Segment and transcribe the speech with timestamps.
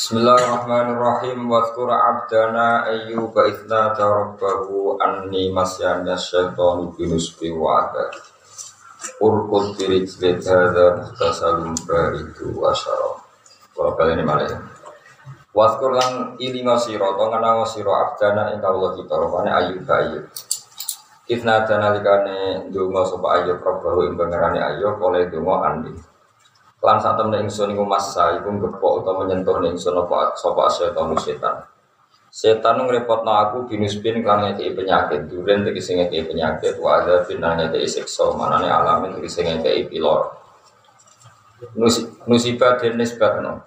[0.00, 1.44] Bismillahirrahmanirrahim.
[1.44, 8.08] Wadkura abdana ayyuba idna tarabbahu anni masyana syaitanu binusbi wa'ada.
[9.20, 13.20] Urkut birijlid hadha muhtasalum baridu wa syarab.
[13.76, 14.56] Kalau kali ini malah ya
[15.52, 20.24] Wadkur lan ilinga siro Tongana siro abdana inka Allah kita Rupanya ayyuba ayyub.
[21.28, 25.92] Idna dana likane dungo sopa ayyub Rabbahu imbangarani ayyub oleh dungo andi
[26.80, 31.56] Lan saat temen ingsun iku masa iku ngepok utawa menyentuh ingsun apa sapa setan setan.
[32.30, 37.90] Setan ngrepotno aku binusbin kan ngekei penyakit, duren tegese ngekei penyakit, wa ada binane ngekei
[37.90, 40.30] siksa, manane alamin tegese ngekei pilor.
[42.24, 43.66] Musibah den nisbatno.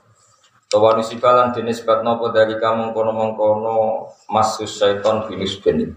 [0.72, 5.94] Tawa musibah lan den nisbatno apa dari kamu kono-mengkono masus setan binusbin.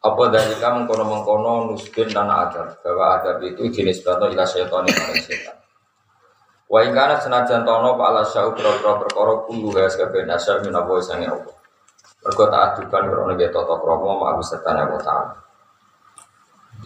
[0.00, 5.12] Apa dari kamu kono-mengkono nusbin dan adab, bahwa adab itu jenis batu ila setan yang
[5.20, 5.59] setan.
[6.70, 11.02] Wa ing kana senajan tono pak ala syau pro-pro perkara kulo guys kabeh nasar minawa
[11.02, 11.50] sange apa.
[12.22, 15.34] Mergo ta'aduban krono ge tata krama ma Setan wa ta'ala.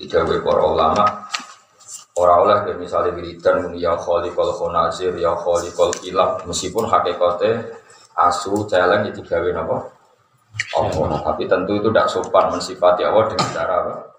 [0.01, 1.05] Dijawe para ulama
[2.17, 7.77] ora oleh ya misalnya wiridan muni ya khaliqal khonazir ya khaliqal kilab meskipun hakikate
[8.17, 9.91] asu celeng itu digawe napa?
[10.79, 14.14] Allah, tapi tentu itu tidak sopan mensifati Allah dengan cara apa?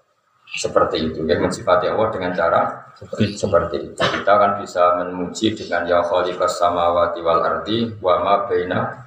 [0.54, 1.26] Seperti itu.
[1.26, 2.60] Ya mensifati Allah dengan cara
[2.94, 3.98] seperti, seperti itu.
[3.98, 9.04] Kita kan bisa memuji dengan ya khaliqas samawati wal ardi wa ma baina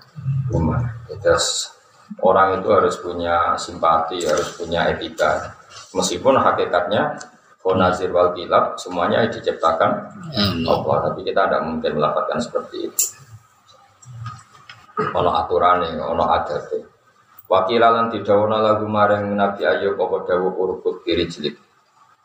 [0.51, 0.83] huma.
[1.23, 1.71] Terus
[2.19, 5.55] orang itu harus punya simpati harus punya etika.
[5.95, 7.17] Meskipun hakikatnya
[7.59, 9.91] Konazir wal kilab semuanya diciptakan
[10.63, 10.97] Allah.
[11.11, 13.05] Tapi kita tidak mungkin melakukan seperti itu.
[15.11, 16.71] Ono aturan ono adat
[17.49, 21.57] Wakilalan didawana lagu maring Nabi Ayub apa dawuh urkut kiri jelik.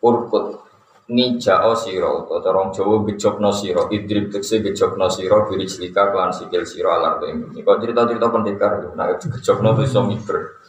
[0.04, 0.60] Urkut
[1.08, 6.28] nija o siro atau orang Jawa gejokno siro idrib tekse gejokno siro kiri jelika kelan
[6.32, 7.64] sikil siro alar tuh ini.
[7.64, 10.60] Kau cerita-cerita pendekar, nah gejokno tuh iso miber.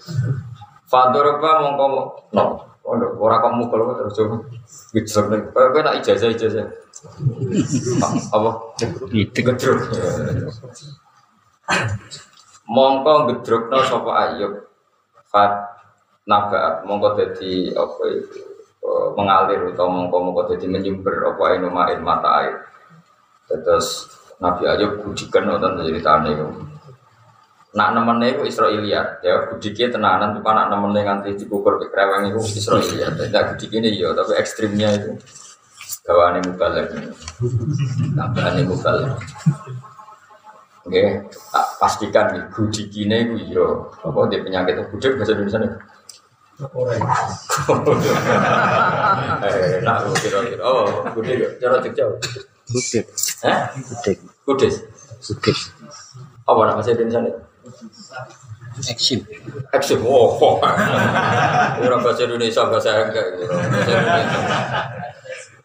[0.88, 1.86] Fadoroba mongko
[2.32, 2.44] no,
[3.20, 4.16] orang kamu kalau terus
[4.96, 5.52] gejokno.
[5.52, 6.68] Kau nak ijazah ijazah.
[8.32, 8.50] Apa?
[9.12, 9.80] Gejok
[12.70, 14.54] mongko gedrukno sapa ayub?
[15.30, 15.54] Fat
[16.26, 18.40] nabaat mongko dadi apa itu?
[18.86, 22.56] E, mengalir atau mongko mongko dadi menyumber apa inu main mata air.
[23.46, 24.10] Terus
[24.42, 26.48] Nabi Ayub budikan nonton ceritane itu
[27.76, 29.22] nak nemene iku Israiliyat.
[29.22, 33.20] Ya budike tenanan tuh nak nemene nganti dikukur ke kreweng iku Israiliyat.
[33.20, 35.20] Tidak budike ini ya tapi ekstrimnya itu.
[36.06, 36.94] Gawane mubalek
[38.14, 39.18] tambahannya mubalek
[40.86, 41.02] Oke,
[41.50, 43.66] tak pastikan nih gudikine itu iya.
[44.06, 45.72] Apa dia penyakit gudik bahasa Indonesia nih?
[49.46, 50.64] Eh, nak kira-kira.
[50.64, 51.60] Oh, gudik.
[51.60, 52.16] Cara cek jauh.
[52.72, 53.04] Gudik.
[53.44, 53.58] Eh?
[53.92, 54.18] Gudik.
[54.48, 54.74] Gudik.
[55.20, 55.58] Gudik.
[56.48, 57.36] Apa nama bahasa Indonesia nih?
[58.88, 59.20] Eksim.
[59.76, 60.00] Eksim.
[60.08, 60.38] Oh.
[61.82, 63.26] Ora bahasa Indonesia bahasa enggak.
[63.36, 64.00] Bahasa Indonesia.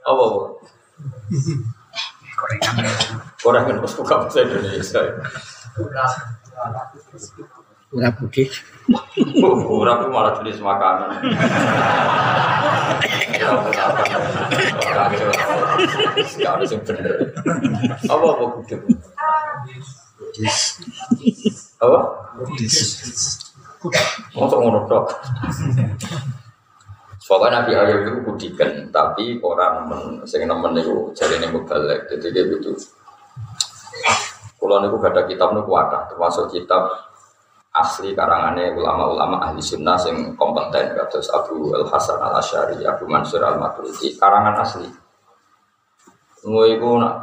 [0.01, 0.27] Apa?
[2.41, 2.83] Apa?
[3.45, 5.01] Orang kan harus buka bahasa Indonesia.
[7.91, 8.55] Ora gudik.
[9.67, 11.11] Orang itu malah jenis makanan.
[16.39, 17.35] Gak ada yang bener.
[18.07, 18.81] Apa apa gudeg?
[21.83, 22.01] Apa?
[24.39, 25.07] Masuk ngono tok.
[27.31, 32.27] Pokoknya Nabi Ayub itu budikan, tapi orang nemen, sing nemen itu jadi ini mubalek, jadi
[32.35, 32.75] dia butuh.
[34.59, 36.91] Kalau niku gak ada kitab niku ada, termasuk kitab
[37.71, 43.47] asli karangannya ulama-ulama ahli sunnah yang kompeten, kados Abu Al Hasan Al Ashari, Abu Mansur
[43.47, 44.91] Al Maturidi, karangan asli.
[46.43, 47.15] Nggak itu nak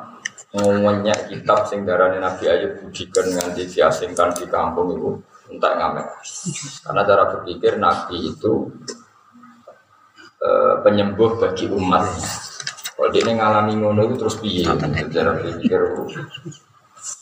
[0.55, 5.09] ngomongnya kitab sing darane Nabi Ayub budikan nganti diasingkan di kampung itu
[5.51, 6.07] entah ngamek.
[6.87, 8.71] Karena cara berpikir Nabi itu
[10.37, 12.29] Uh, penyembuh bagi umatnya.
[12.93, 14.69] Kalau dia ngalami ngono itu terus piye?
[14.69, 15.81] Secara berpikir.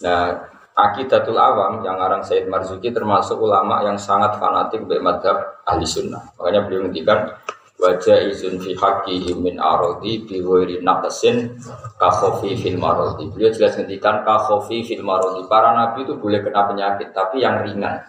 [0.04, 5.88] Nah, akidatul awam yang orang Said Marzuki termasuk ulama yang sangat fanatik dari madhab ahli
[5.88, 6.36] sunnah.
[6.36, 7.40] Makanya beliau menghentikan
[7.80, 11.56] wajah izin fi haqqi min arodi bi ghairi naqsin
[11.96, 13.32] ka khofi fil marodi.
[13.32, 15.48] Beliau jelas ngendikan ka khofi fil marodi.
[15.48, 18.00] Para nabi itu boleh kena penyakit tapi yang ringan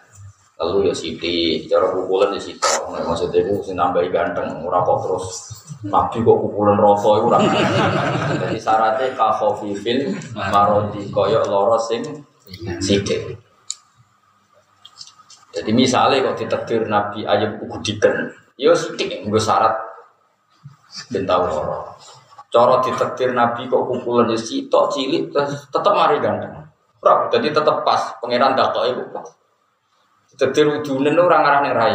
[0.57, 5.27] lalu ya siti cara pukulan ya sito maksudnya itu sih nambahi ganteng ora kok terus.
[5.85, 7.39] Nabi kok pukulan rasa itu ora.
[8.41, 12.01] Jadi syaratnya kahofi fil marodi koyok loro sing
[12.81, 13.37] sidik
[15.57, 18.29] jadi misalnya kok ditekdir nabi ayam gudikan
[18.61, 19.73] ya sidik nggak syarat
[21.13, 21.97] tahu loro.
[22.53, 25.33] Cara ditekdir nabi kok pukulan ya sitok cilik
[25.73, 26.69] tetap mari ganteng.
[27.01, 29.29] Ora, jadi tetep pas pangeran kok iku pas.
[30.37, 31.93] Jadi udune ora ngarane rai.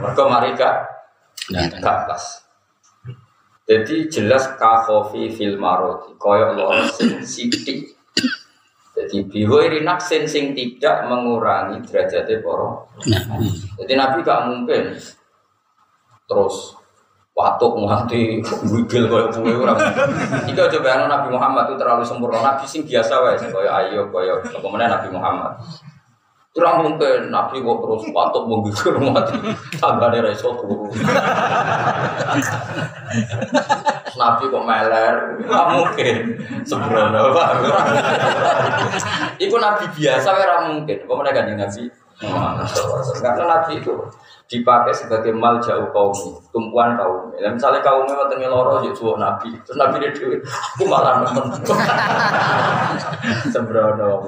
[0.00, 0.74] Mergo mari gak
[1.52, 2.24] gak pas.
[3.66, 7.98] Jadi jelas kahofi fil maroti koyok loro sing sithik.
[8.96, 12.88] Jadi bihoiri naksin sing tidak mengurangi derajatnya poro.
[13.76, 14.94] Jadi Nabi gak mungkin
[16.26, 16.78] terus
[17.36, 18.40] watuk nganti
[18.70, 19.74] wigil koyo kowe ora.
[20.48, 22.40] Iki aja bayangno Nabi Muhammad itu terlalu sempurna.
[22.40, 25.58] Nabi sing biasa wae koyo ayo koyo kemudian Nabi Muhammad.
[26.56, 29.36] Ora mungkin Nabi kok terus watuk menggigil mati.
[29.76, 30.88] Tanggane ra iso turu.
[34.16, 35.14] Nabi kok meler,
[35.44, 36.16] nggak mungkin
[36.64, 37.48] sembrono pak.
[39.36, 40.96] Iku Nabi biasa, ora mungkin.
[41.04, 41.84] Kok mereka kanjeng Nabi?
[43.20, 43.92] Karena Nabi itu
[44.46, 46.14] dipakai sebagai mal jauh kaum
[46.54, 49.50] tumpuan kaum ya, misalnya kaumnya wonten loro ya suwuk nabi.
[49.66, 51.46] Terus nabi dia dewi aku malah nemen.
[53.52, 54.22] Sembrono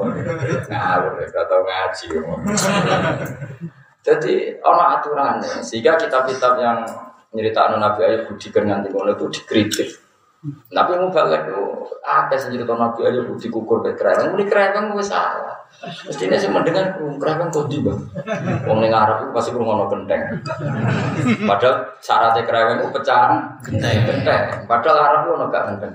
[0.66, 2.06] ngawur gak tau ngaji
[4.08, 5.60] jadi orang aturannya.
[5.60, 6.80] Sehingga kitab-kitab yang
[7.36, 9.90] nyeritaan Nabi Ayub budi ngono itu dikritik.
[10.72, 11.67] Nabi mau balik itu
[12.02, 15.56] apa sih cerita Nabi Ayub budi kukur ke kerajaan ini kerajaan gue salah.
[16.08, 18.00] Mestinya sih mendengar kerajaan kau di bang
[18.66, 20.22] Wong ning Arab pasti ngono genteng.
[21.44, 23.32] Padahal syaratnya kerajaan itu pecahan
[23.62, 24.42] genteng.
[24.64, 25.94] Padahal Arab itu gak genteng.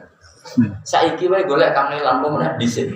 [0.83, 2.91] Saiki wae golek kangelan kok menak dhisik.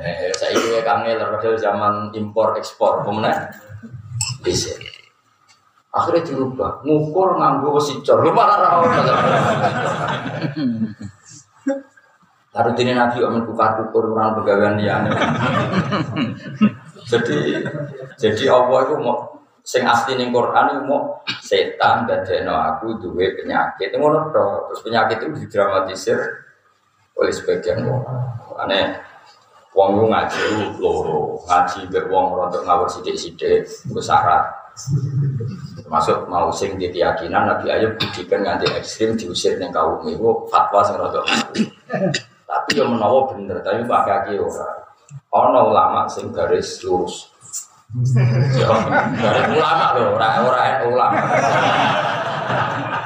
[0.00, 3.48] Eh, saiki wae kangelan padahal zaman impor ekspor kok menak?
[4.44, 4.99] Dhisik.
[5.90, 8.22] Akhirnya dirubah, ngukur nganggo wesi cor.
[8.22, 9.02] Lu malah ra ono.
[12.50, 14.42] Lalu ini Nabi Omen kukar kukur orang
[17.10, 17.38] jadi
[18.18, 23.94] jadi Allah itu mau sing asli ning Quran mau setan dadekno aku duwe penyakit.
[23.94, 24.46] Ngono to.
[24.70, 26.18] Terus penyakit itu didramatisir
[27.18, 28.34] oleh sebagian orang.
[28.62, 28.98] Aneh
[29.74, 34.59] wong ngaji loro, ngaji mbek wong rontok ngawur sithik-sithik iku syarat.
[35.80, 40.80] Termasuk mau sing di keyakinan Nabi Ayub budikan nganti ekstrim diusir ning kaum itu fatwa
[40.82, 41.26] sing rontok.
[42.50, 44.70] Tapi yang menawa bener, tapi pakai kaki ora.
[45.30, 47.30] Ono ulama sing garis lurus.
[48.58, 48.70] Ya,
[49.18, 51.22] garis ulama loh, ora ora ulama.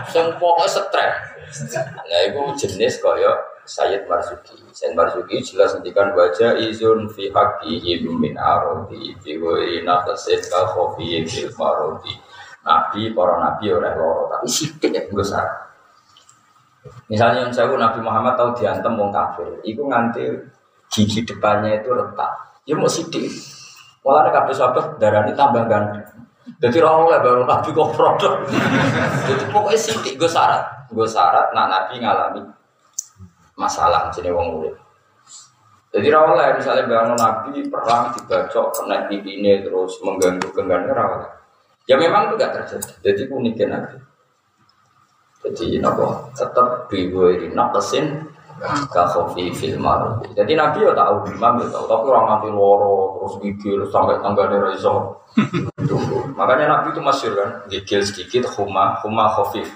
[0.08, 1.14] Sing pokoknya stres.
[1.76, 3.32] Nah, itu jenis kaya
[3.68, 4.63] Sayyid Marzuki.
[4.74, 11.22] Sayyid Marzuki jelas ngendikan wajah izun fi haqqihim min arodi fi ghairi naqsin ka khofi
[11.30, 11.46] fil.
[12.64, 15.44] Nabi, para nabi oleh loro, tapi sidik ya besar.
[17.12, 20.32] Misalnya yang saya Nabi Muhammad tahu diantem wong kafir, itu nganti
[20.88, 22.32] gigi depannya itu retak.
[22.64, 23.28] Ya mau sidik.
[24.00, 25.68] Malah kabeh sahabat darah ini tambah.
[26.64, 28.32] Jadi orang mulai baru Nabi kok produk.
[29.28, 32.63] Jadi pokoknya sidik gue syarat, gue syarat nak Nabi ngalami
[33.54, 34.74] masalah jadi wong murid.
[35.94, 41.30] Jadi rawalnya misalnya bangun Nabi perang dibacok kena ini terus mengganggu genggamnya rawalnya.
[41.86, 42.90] Ya memang itu gak terjadi.
[42.98, 43.96] Jadi uniknya Nabi.
[45.44, 48.26] Jadi nopo tetap biwiri nakesin
[48.90, 50.24] kasofi fil maruf.
[50.32, 54.56] Jadi Nabi ya tahu imam ya tahu, tapi orang nanti loro terus gigil sampai tanggane
[54.56, 55.20] raiso.
[56.34, 59.68] Makanya Nabi itu masyur kan, gigil sedikit, huma huma khofif,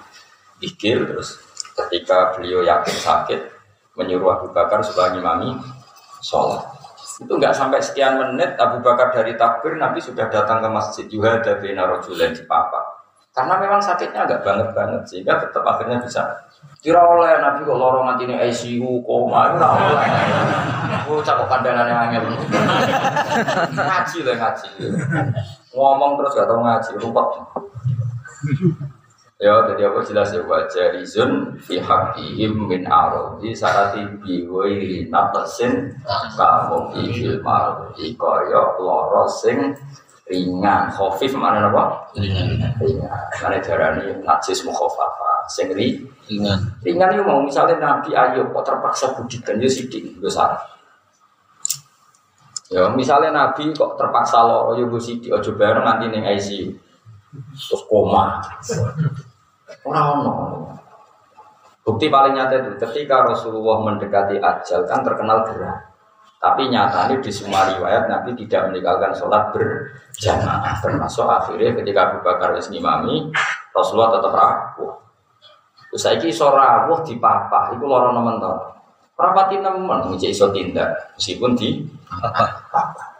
[0.59, 1.37] gigil terus
[1.77, 3.58] ketika beliau yakin sakit
[3.99, 5.59] menyuruh Abu Bakar supaya ngimami
[6.23, 6.63] sholat.
[7.19, 11.43] Itu nggak sampai sekian menit Abu Bakar dari takbir Nabi sudah datang ke masjid juga
[11.43, 12.79] ada bina rojulen di papa.
[13.35, 16.27] Karena memang sakitnya agak banget banget sehingga tetap akhirnya bisa
[16.79, 20.07] kira oleh Nabi kok lorong nanti ini ICU koma itu oleh.
[21.03, 22.23] Aku cakap pandangannya angel.
[23.75, 24.69] ngaji lah ngaji.
[25.75, 27.29] Ngomong terus gak tau ngaji, rumput.
[29.39, 30.43] Ya, jadi apa jelas ya?
[30.43, 35.95] Wajah rizun fi haqqihim min arodi sarati bi wairi natasin
[36.35, 39.79] kamu fil mardi kaya loro sing
[40.27, 40.91] ringan.
[40.91, 42.11] Khafif mana apa?
[42.19, 42.51] Ringan
[42.83, 43.15] ringan.
[43.39, 46.59] Mana darani najis mukhafafa sing ri ringan.
[46.83, 49.63] Ringan itu mau misalnya nabi ayub kok terpaksa budikan?
[49.63, 50.19] Yo sidik.
[50.19, 50.59] Besar
[52.75, 55.31] ya misalnya nabi kok terpaksa loro yo sidik.
[55.31, 56.75] Aja bareng nanti ning ICU
[57.29, 58.41] terus koma
[59.87, 60.33] orang ono
[61.85, 65.89] bukti paling nyata itu ketika Rasulullah mendekati ajal kan terkenal gerah
[66.39, 72.55] tapi nyatanya di semua riwayat Nabi tidak meninggalkan sholat berjamaah termasuk akhirnya ketika Abu Bakar
[72.55, 73.27] ngimami
[73.75, 74.95] Rasulullah tetap rawuh.
[75.89, 78.55] Terus saiki iso rawuh di papa, iku lara nemen to.
[79.19, 81.83] Rapati nemen ngece iso tindak meskipun di
[82.71, 83.19] papa.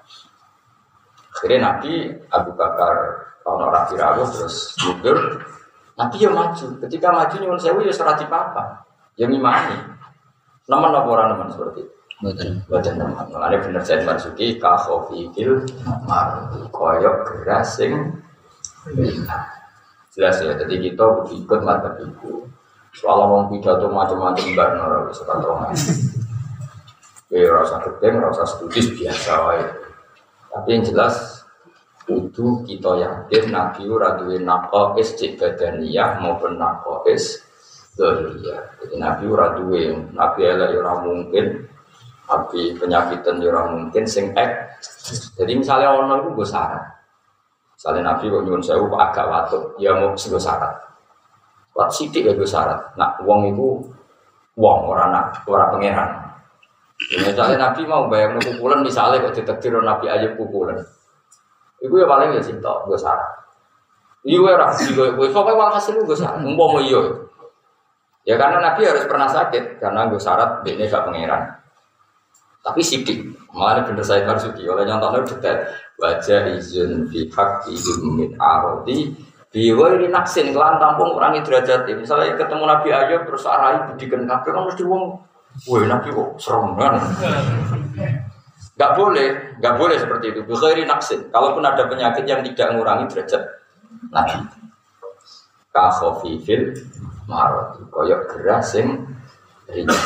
[1.35, 2.95] Akhirnya Nabi Abu Bakar
[3.43, 5.19] kalau rapi rawuh terus mundur
[5.99, 6.67] Nabi ya maju.
[6.87, 8.87] Ketika maju nyuwun sewu ya serati papa.
[9.19, 9.75] Ya ngimami.
[10.71, 11.95] Nemen apa orang nemen seperti itu.
[12.23, 12.51] Mboten.
[12.71, 13.27] Badan teman.
[13.35, 15.67] Mulane bener Said Marzuki ka khofi fil
[16.07, 18.15] mardi koyok gerasing
[20.15, 20.55] jelas ya.
[20.55, 22.47] Jadi kita ikut mata ibu.
[22.95, 25.75] Soal ngomong pidato macam-macam bar ora bisa kantongan.
[27.29, 29.67] Ya rasa gedeng, rasa studi biasa wae.
[30.49, 31.38] Tapi yang jelas
[32.09, 37.45] kudu kita yakin Nabi ora duwe naqais cek badaniyah maupun naqais
[38.01, 38.81] dzahiriyah.
[38.81, 41.45] Jadi Nabi ora duwe, Nabi elek ya ora mungkin,
[42.25, 44.81] Nabi penyakitan ya ora mungkin sing ek.
[45.37, 46.81] Jadi misalnya ono iku nggo syarat.
[47.77, 50.73] Misalnya Nabi kok nyuwun sewu agak watuk, ya mau nggo syarat.
[51.77, 52.97] Wat sithik ya nggo syarat.
[52.97, 53.85] Nak wong iku
[54.57, 56.25] wong ora nak ora pangeran.
[57.13, 60.83] Ya, misalnya Nabi mau bayang pukulan misalnya kok ditekdir Nabi Ayub pukulan.
[61.79, 63.31] Iku ya paling ya cinta, gue saran.
[64.27, 66.43] Iya gue rahasia gue, gue pokoknya walhasil gue saran.
[66.43, 67.01] Umpo mau iya.
[68.27, 71.43] Ya karena Nabi harus pernah sakit karena gue syarat dia gak pangeran.
[72.61, 75.59] Tapi sidik, malah bener saya Marzuki oleh nyontohnya detail.
[75.97, 79.17] Wajah izin fi hak izin min aroti
[79.55, 84.63] ini naksin kelan tampung orang derajat Misalnya ketemu Nabi Ayub terus arai budikan kabeh kan
[84.69, 85.25] mesti wong,
[85.67, 86.95] wah Nabi kok serem kan.
[88.79, 90.41] Gak boleh, gak boleh seperti itu.
[90.47, 91.27] Bukhairi naksin.
[91.35, 93.43] Kalaupun ada penyakit yang tidak mengurangi derajat
[94.15, 94.39] Nabi.
[95.75, 96.79] Kahofifil
[97.27, 97.83] marot.
[97.91, 99.03] Koyok gerasing
[99.67, 99.99] ringan.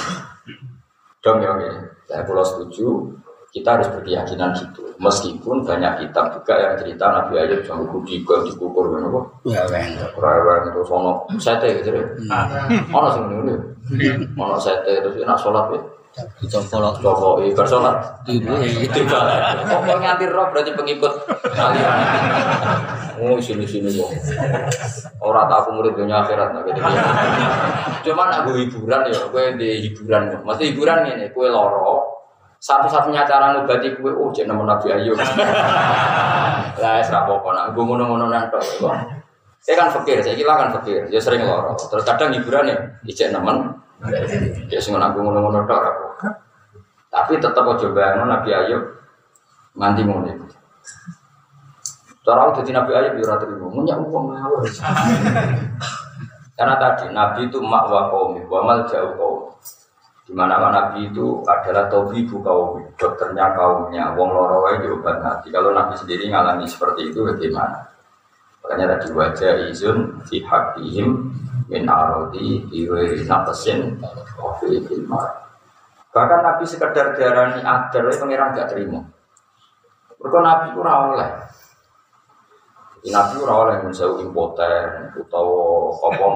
[1.20, 1.72] Dong ya, ya.
[2.08, 3.12] Saya pulau setuju.
[3.52, 4.96] Kita harus berkeyakinan gitu.
[4.96, 9.20] Meskipun banyak kitab juga yang cerita Nabi Ayub sama kudi ke dikukur kan apa?
[9.44, 10.00] Ya wen.
[10.16, 12.00] Rewel itu sono sete gitu ya.
[12.96, 13.54] Ono sing ngene.
[14.40, 15.80] Ono sete terus nak sholat ya.
[16.12, 17.96] Kita follow Joko ibar sholat.
[18.28, 18.60] tiba.
[18.92, 19.20] Tiba
[19.64, 21.12] Kok nganti roh berarti pengikut
[21.56, 21.98] aliran.
[23.22, 24.10] Oh sini sini kok.
[25.22, 26.80] Orang tak aku murid dunia akhirat nah gitu.
[28.10, 30.42] Cuman aku hiburan ya, gue di hiburan.
[30.42, 32.02] Maksud hiburan ini, gue loro.
[32.58, 35.14] Satu-satunya cara ngobati gue, oh jangan nama Nabi Ayub.
[36.82, 38.58] Lah, serapa kok nak gue ngono-ngono nanto.
[39.62, 41.06] Saya kan fakir, saya kira kan fakir.
[41.06, 41.78] Ya sering loro.
[41.78, 42.76] Terus kadang hiburan ya,
[43.06, 43.81] ijek nemen.
[44.66, 46.06] Ya sing aku ngono-ngono tok aku.
[47.12, 48.82] Tapi tetap aja bayangno Nabi Ayub
[49.78, 50.46] nganti iku.
[52.22, 54.62] Cara jadi Nabi Ayub ya ora terima, munyak wong ngawur.
[56.56, 59.50] Karena tadi Nabi itu mak wa qaumi wa mal jauh kaum.
[60.22, 64.14] Di mana Nabi itu adalah tabibu kaum, dokternya kaumnya.
[64.14, 65.50] Wong loro wae diobat Nabi.
[65.50, 67.90] Kalau Nabi sendiri ngalami seperti itu bagaimana?
[68.62, 71.34] Makanya tadi wajah izun fi haqqihim
[71.72, 73.96] min arodi iwe naqsin
[74.36, 75.28] wa fi ilmar.
[76.12, 79.00] Bahkan Nabi sekedar diarani adar, pangeran gak terima.
[80.20, 81.30] Mereka Nabi itu oleh.
[83.02, 86.26] Nabi ora oleh menjauh impoten utawa apa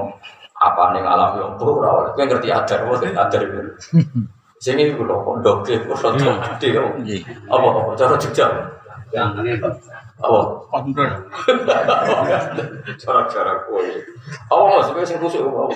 [0.57, 2.09] apa ning alam yo ora oleh.
[2.11, 3.61] Kowe ngerti adar wae adar itu.
[4.63, 6.67] Sing iki lho pondok e ora gede.
[7.47, 8.17] Apa apa cara
[10.17, 10.25] Jogja.
[10.73, 10.73] Apa?
[13.01, 13.85] Cara-cara kowe.
[14.49, 15.69] Apa mas kowe sing kusuk apa?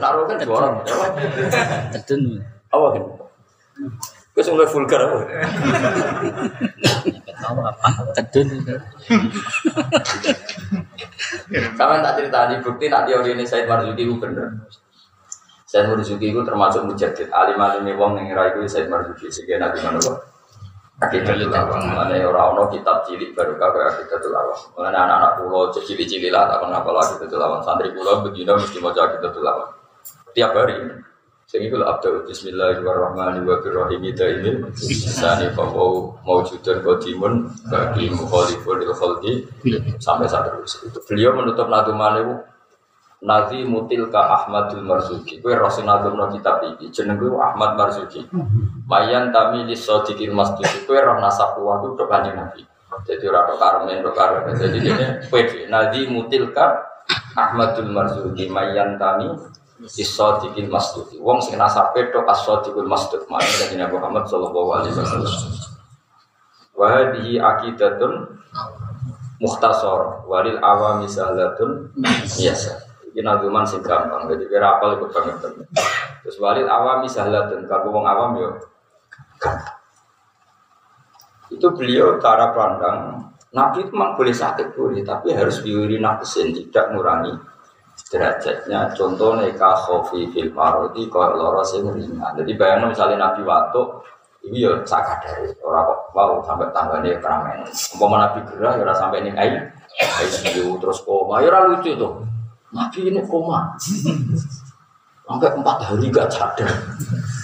[0.00, 0.80] Naruh kan juara.
[1.92, 2.40] Tedun.
[2.72, 3.04] Apa kan?
[4.32, 5.20] Kowe sing vulgar apa?
[7.44, 8.16] Tahu apa?
[8.24, 8.48] Tedun.
[11.52, 14.64] Kamu tak cerita di bukti nak teori ini Said Marzuki itu bener.
[15.68, 17.28] Said Marzuki itu termasuk mujadid.
[17.28, 19.28] Alim alim wong yang ngira itu Said Marzuki.
[19.28, 20.31] Sehingga nabi mana kok?
[21.02, 21.82] Akidatul awam.
[21.98, 24.58] Mana orang orang kitab cilik baru kau akidatul awam.
[24.78, 27.60] Mana anak-anak pulau cilik cilik lah tak kenapa lagi akidatul awam.
[27.66, 29.68] Santri pulau begini mesti mau akidatul awam.
[30.32, 30.78] Tiap hari.
[31.50, 39.32] Sehingga itu abdul Bismillahirrahmanirrahim Ida ini Sani fawau mawjudan qadimun Bagi mukhalifun il khalqi
[40.00, 42.34] Sampai saat itu Beliau menutup naduman itu
[43.22, 45.38] Nazi mutil ka Ahmadul Marzuki.
[45.38, 46.90] Kue Rasul Nadum no kitab ini.
[46.90, 48.26] Jeneng gue Ahmad Marzuki.
[48.90, 52.66] Mayan tami li sodikil masjid Kue roh nasab kuah itu kanjeng Nabi.
[53.08, 56.82] Jadi orang karmen, karmen Jadi ini kue Nazi mutil ka
[57.38, 58.50] Ahmadul Marzuki.
[58.50, 59.30] Mayan tami
[59.82, 61.10] Isodiqil masdud.
[61.18, 63.26] Wong sing nasabe tok asodiqil masdud.
[63.26, 65.34] Makanya dari Nabi Muhammad sallallahu alaihi wasallam.
[66.78, 68.12] Wa hadhihi aqidatun
[69.42, 70.22] mukhtasar.
[70.30, 72.91] Walil awami sahlatun biasa.
[73.12, 74.24] Iki nazuman sing gampang.
[74.32, 75.36] Jadi kira apal ikut banget.
[76.24, 78.50] Terus walil awami sahlatun kanggo wong awam yo.
[81.52, 86.88] Itu beliau cara pandang Nabi itu memang boleh sakit boleh, tapi harus diuri nafsin tidak
[86.88, 87.36] mengurangi
[88.08, 93.80] derajatnya contohnya ka khofi fil marodi kau loro sing ringan jadi bayangin misalnya nabi waktu
[94.48, 97.64] ini ya sak dari orang kok mau sampai tanggane keramen
[97.96, 99.60] umpama nabi gerah ya sampai ning ai
[100.24, 102.12] ICU terus koma ya lucu tuh
[102.72, 103.76] nabi ini koma
[105.28, 106.68] sampai empat hari gak sadar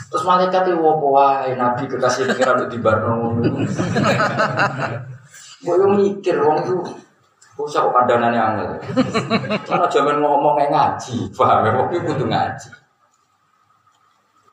[0.09, 3.45] Terus malaikat itu wopo wae nabi kekasih pengiran di barno.
[5.61, 6.75] Gue mikir wong itu
[7.61, 8.71] usah kok kandanane angel.
[9.69, 11.71] Karena zaman ngomong ngaji, paham ya?
[11.77, 12.69] Wong kudu ngaji.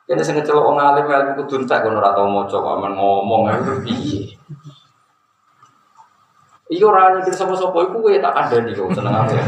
[0.06, 3.72] Kene sing ngecelok wong alim ilmu kudu entek kono ora tau maca kok ngomong itu
[3.80, 4.25] piye.
[6.66, 9.38] Iya ora nyikir sapa-sapa iku kowe tak kandhani kok seneng aku.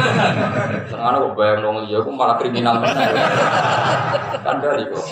[0.86, 3.10] Seneng kok bayang wong liya aku malah kriminal meneh.
[4.46, 5.06] Kandhani kok.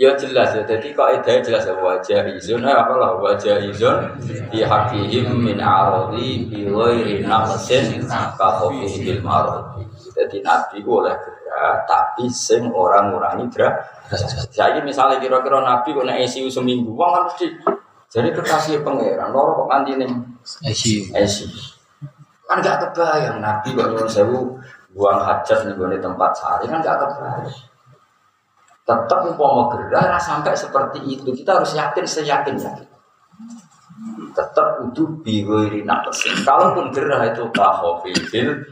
[0.00, 4.16] Ya jelas ya, jadi kaidah jelas ya wajah izun, eh apa lah wajah izun
[4.48, 9.84] di hakihim min arodi bi ghairi nafsin ka khofihil marodi.
[10.16, 13.76] Jadi nabi oleh gerak, tapi sing orang ngurangi gerak.
[14.48, 17.52] Saya misalnya kira-kira nabi kok nek seminggu, wong harus di
[18.10, 20.10] jadi kekasih pangeran, loro kok nganti ning
[20.66, 21.14] ICU.
[22.50, 24.58] Kan gak kebayang nabi kok nyuwun sewu
[24.90, 27.46] buang hajat nih di tempat sehari kan gak kebayang.
[28.82, 32.88] Tetap umpama gerah sampai seperti itu kita harus yakin seyakin yakin.
[34.34, 36.34] Tetap itu biwiri nafsin.
[36.42, 38.18] Kalaupun gerah itu kahofil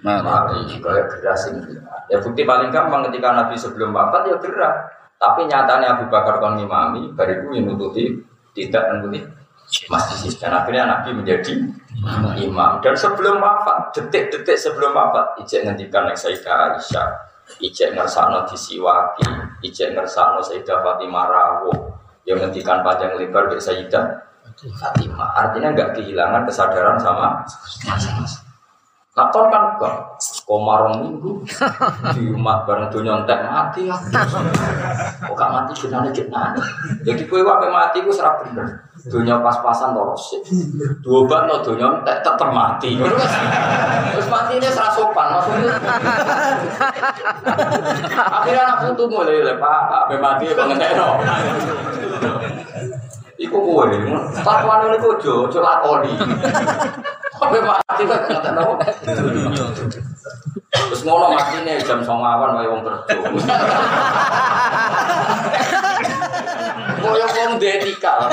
[0.03, 1.63] mari kayak gerah sing
[2.11, 4.75] Ya bukti paling gampang ketika Nabi sebelum wafat ya gerah.
[5.19, 8.19] Tapi nyatanya Abu Bakar kon ngimami bariku yang nututi
[8.67, 9.23] tidak menututi
[9.93, 11.55] masjid dan akhirnya Nabi menjadi
[12.41, 12.73] imam.
[12.81, 17.09] Dan sebelum wafat detik-detik sebelum wafat ijek ngendikan yang Sayyidah Aisyah
[17.63, 19.29] ijek ngersakno disiwaki
[19.65, 21.73] ijek ngersakno Sayyidah Fatimah Rawo
[22.25, 24.05] yang ngendikan panjang lebar ke Sayyidah
[24.59, 25.37] Fatimah.
[25.37, 27.45] Artinya nggak kehilangan kesadaran sama
[29.19, 29.75] Nah, kon kan
[30.49, 31.45] kok komarong minggu
[32.17, 33.93] di umat bareng dunia entek mati ya.
[35.29, 36.57] Kok gak mati jenane jenane.
[37.05, 38.65] Jadi kowe wae mati ku serap bener.
[39.13, 40.41] Dunia pas-pasan toros.
[41.05, 42.49] Dua bat no dunia entek tetep.
[42.49, 45.77] Terus mati ini serah sopan maksudnya.
[48.17, 51.21] Akhirnya anak putu mulai le Pak, mati pengentekno.
[53.37, 53.85] Iku kowe,
[54.41, 56.17] takwan ini kojo, ojo lakoni.
[57.37, 58.81] Ape mati kok ngentekno.
[60.99, 63.23] Terus ngono mati nih jam songawan wae wong kerja.
[66.99, 68.27] Koyo wong duwe etika.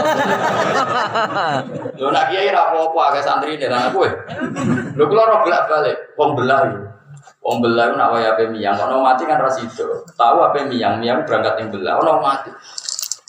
[1.93, 4.09] Yo nak kiai ra apa-apa agak santri nek ana kowe.
[4.97, 6.89] Lho kula ora bolak-balik, wong belah yo.
[7.45, 10.01] Wong belah nak wae ape miyang, ono mati kan ra sido.
[10.17, 12.49] Tahu ape miyang, miyang berangkat ning belah, ono mati.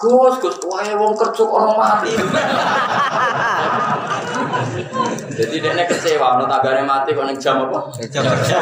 [0.00, 2.16] Gus, Gus, wae wong kerja ono mati.
[5.36, 7.92] Jadi dia kecewa, ono tagare mati kok ning jam apa?
[8.08, 8.58] Jam kerja.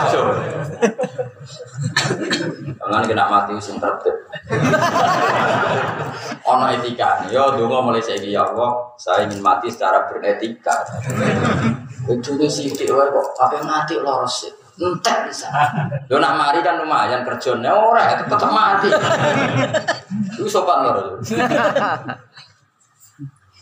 [2.82, 4.16] Jangan kena mati sing tertib.
[6.44, 7.30] Ono etika.
[7.30, 10.74] Yo donga mulai saiki ya Allah, saya ingin mati secara beretika.
[12.10, 14.50] Ujungnya sithik wae kok ape mati loro sih.
[14.74, 15.46] Entek bisa.
[16.10, 18.90] Yo nak mari kan lumayan kerjanya ora tetep mati.
[20.34, 21.22] Itu sopan lho.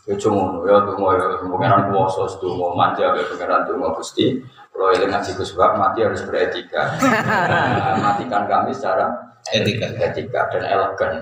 [0.03, 4.43] Ya cuma ya donga ya pengiran kuwasa donga manja ya pengiran donga Gusti.
[4.73, 6.97] Kalau eling ngaji Gus Bab, mati harus beretika.
[6.99, 9.91] Nah, matikan kami secara Etika.
[9.99, 11.13] etika dan elegan.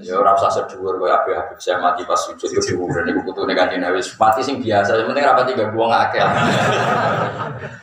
[0.00, 3.84] Ya ora usah sedhuwur koyo Habib Habib saya mati pas sujud dhuwur niku kutune kanjeng
[3.84, 4.00] Nabi.
[4.00, 6.24] Mati sing biasa, yang penting rapat tiga buang akeh.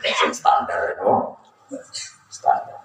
[0.02, 1.38] Sing standar no.
[2.26, 2.82] Standar.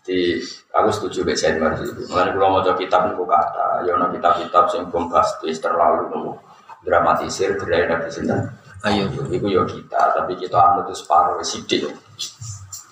[0.00, 0.40] Jadi
[0.72, 2.02] aku setuju dengan Said Marzi itu.
[2.08, 6.30] Mengenai kalau mau kitab niku kata, ya ono kitab-kitab sing bombastis terlalu nopo
[6.82, 8.40] dramatisir gerai Nabi sinten.
[8.82, 9.06] Ayo.
[9.30, 11.86] Iku yo kita, tapi kita anut itu separuh sidik.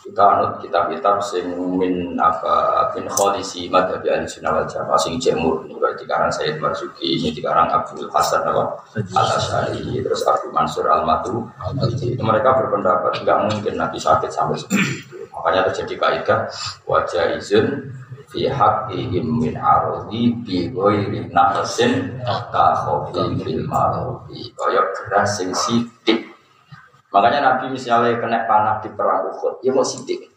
[0.07, 5.63] Kita anut kitab-kitab sing min apa bin kholisi madhabi ahli sunnah wal jamaah sing jemur
[5.81, 11.07] berarti karang Sayyid Marzuki ini dikarang Abdul Hasan apa al Asyari terus Abu Mansur al
[11.09, 11.47] Matu
[11.89, 15.10] itu mereka berpendapat nggak mungkin Nabi sakit sampai seperti itu
[15.41, 16.39] makanya terjadi kaidah
[16.85, 17.89] wajah izin
[18.29, 22.21] fi haqqihim min ardi bi ghairi naqsin
[22.53, 24.53] ka khawfi fil mardi.
[24.53, 25.51] Kaya geras sing
[27.11, 30.31] makanya Nabi misalnya kena panah di perang Uhud ya mau sithik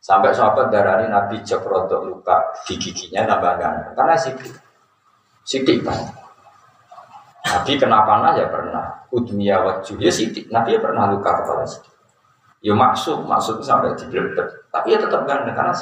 [0.00, 3.94] sampai sahabat darani Nabi jek luka di giginya tambah ganteng.
[3.94, 4.56] Karena sithik
[5.44, 6.16] sithik banget
[7.46, 8.86] Nabi kena panah ya pernah.
[9.10, 10.10] Udmiya wajah ya
[10.50, 11.89] Nabi ya pernah luka kepala sithik
[12.60, 14.04] ya maksud maksud sampai di
[14.68, 15.74] tapi ya tetap ganteng karena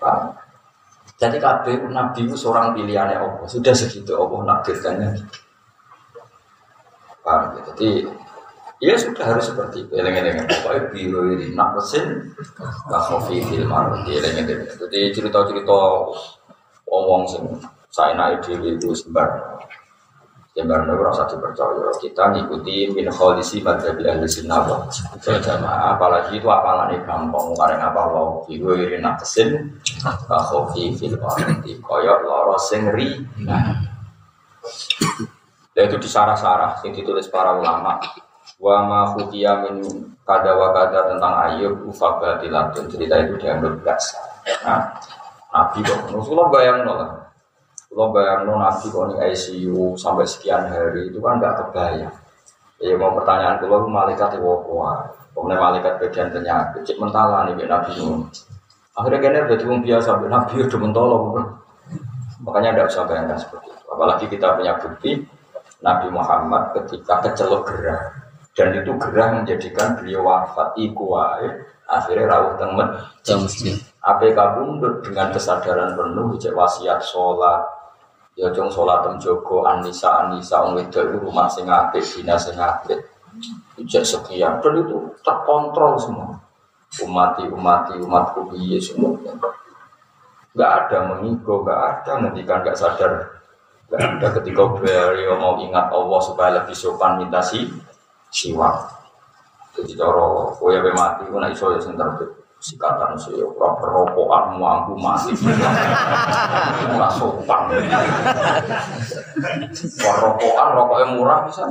[0.00, 0.32] Paham?
[1.20, 3.44] Jadi kabeh nabi itu seorang pilihannya Allah.
[3.44, 5.20] Sudah segitu Allah nakdirkannya.
[7.20, 7.60] Paham ya?
[7.68, 7.88] Jadi
[8.80, 9.92] ya sudah harus seperti itu.
[10.00, 12.32] Eleng-eleng pokoknya biru ini nak mesin
[12.88, 13.92] bahofi filmar.
[14.08, 14.64] Eleng-eleng.
[14.64, 15.78] Jadi cerita-cerita
[16.88, 17.44] omong sing
[17.92, 19.60] saya naik dewi itu sembar.
[20.50, 21.94] Jembar nabi rasa dipercaya.
[22.02, 25.94] Kita ngikuti min kholisi madhabi ahli sunnah wal jamaah.
[25.94, 27.54] Apalagi itu apalane gampang.
[27.54, 33.22] Karena apa wau iku iri nakesin kakhofi fil ardi koyok loro sing ri.
[35.78, 38.02] Ya itu disarah-sarah yang ditulis para ulama.
[38.58, 39.86] Wa ma khufiya min
[40.26, 44.18] kada wa kada tentang ayub ufabatilatun cerita itu dianggap biasa.
[44.66, 44.82] Nah,
[45.50, 47.19] Nabi kok, Rasulullah bayang lah.
[47.90, 52.14] Kalau bayang nabi kok nih ICU sampai sekian hari itu kan nggak kebayang.
[52.78, 55.10] Ya mau pertanyaan kalau malaikat itu apa?
[55.34, 58.22] Kemudian malaikat bagian penyakit, cek mentala nih nabi itu.
[58.94, 61.24] Akhirnya kayaknya udah biasa, nabi udah mentolong.
[62.40, 63.84] Makanya tidak usah bayangkan seperti itu.
[63.90, 65.12] Apalagi kita punya bukti
[65.80, 68.00] Nabi Muhammad ketika kecelok gerah
[68.56, 71.16] dan itu gerah menjadikan beliau wafat iku
[71.88, 72.88] akhirnya rawuh temen.
[74.00, 77.79] APK pundut dengan kesadaran penuh cek wasiat sholat
[78.38, 83.00] ya jong sholat tem joko anisa anisa wong wedok rumah sing apik dina sing apik.
[83.80, 84.60] Cek sekian.
[84.60, 86.36] Dan itu terkontrol semua.
[87.00, 89.14] Umati umati umatku piye semua.
[90.50, 93.40] Nggak ada mengigo nggak ada ngendikan nggak sadar.
[93.86, 97.70] Nggak ada ketika beliau mau ingat Allah supaya lebih sopan minta si
[98.34, 99.00] siwak.
[99.78, 101.94] Jadi coro kowe mati ku nek iso ya sing
[102.60, 105.32] sikatan sih ora perokokan mampu mati.
[106.92, 107.72] Ora sopan
[110.04, 111.64] wah rokokan rokoknya murah bisa.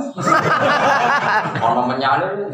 [1.62, 2.50] Ono menyane.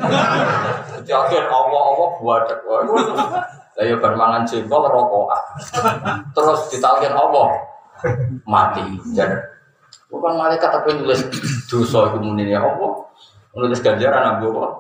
[1.01, 1.13] Jadi
[1.49, 5.43] Allah Allah buat lah ya bermangan jengkol rokokan.
[6.37, 7.57] Terus ditalkin Allah.
[8.45, 8.85] Mati.
[9.17, 9.33] Dan
[10.13, 11.25] bukan malaikat tapi nulis
[11.73, 13.06] dosa itu muni Allah
[13.57, 14.71] Nulis ganjaran abu kok.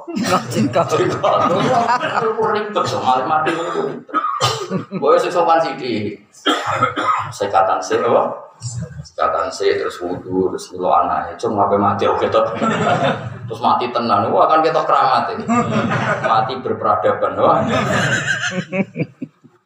[0.53, 0.85] Cinta.
[2.21, 4.05] Aku ribet so, malah mati itu.
[5.01, 6.13] Boleh sih sopan sih di
[7.33, 8.53] sekatan sih apa?
[9.01, 11.33] Sekatan sih terus wudhu terus milo anaknya.
[11.41, 12.45] Cuma ngapain mati oke tuh.
[13.49, 14.29] Terus mati tenan.
[14.29, 15.45] Wah kan kita keramat ini.
[16.21, 17.33] Mati berperadaban.
[17.41, 17.65] Wah.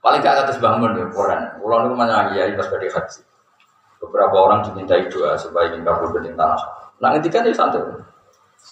[0.01, 1.41] Paling gak atas bangun ya Quran.
[1.59, 3.21] Itu mana ya pas pada haji.
[4.01, 6.63] Beberapa orang dimintai doa supaya ingin kabur dari tanah.
[7.03, 7.83] Nah ketika dia santai.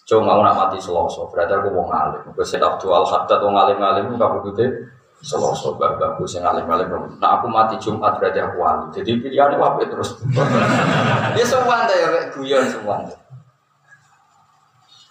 [0.08, 2.32] Cuma mau nak mati seloso, berarti aku mau ngalim.
[2.32, 4.88] Gue sedap jual hadat, mau ngalim ngalim, gak begitu
[5.20, 6.88] seloso, babak gue sing ngalim ngalim.
[7.18, 8.86] Nah aku mati Jumat berarti aku wali.
[8.94, 10.16] Jadi pilihannya apa terus?
[11.36, 13.04] Dia semua deh ya, guyon semua.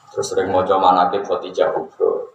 [0.09, 2.33] Terus sering mau coba manake Khadijah Kubro.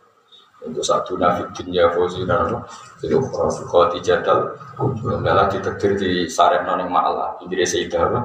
[0.62, 2.62] Untuk satu nafi dunia fosi dan apa?
[3.02, 3.18] Itu
[3.66, 5.18] Khadijah dal Kubro.
[5.18, 7.34] Malah ditekdir di sarem noning malah.
[7.42, 8.20] Ini Sayyidah apa?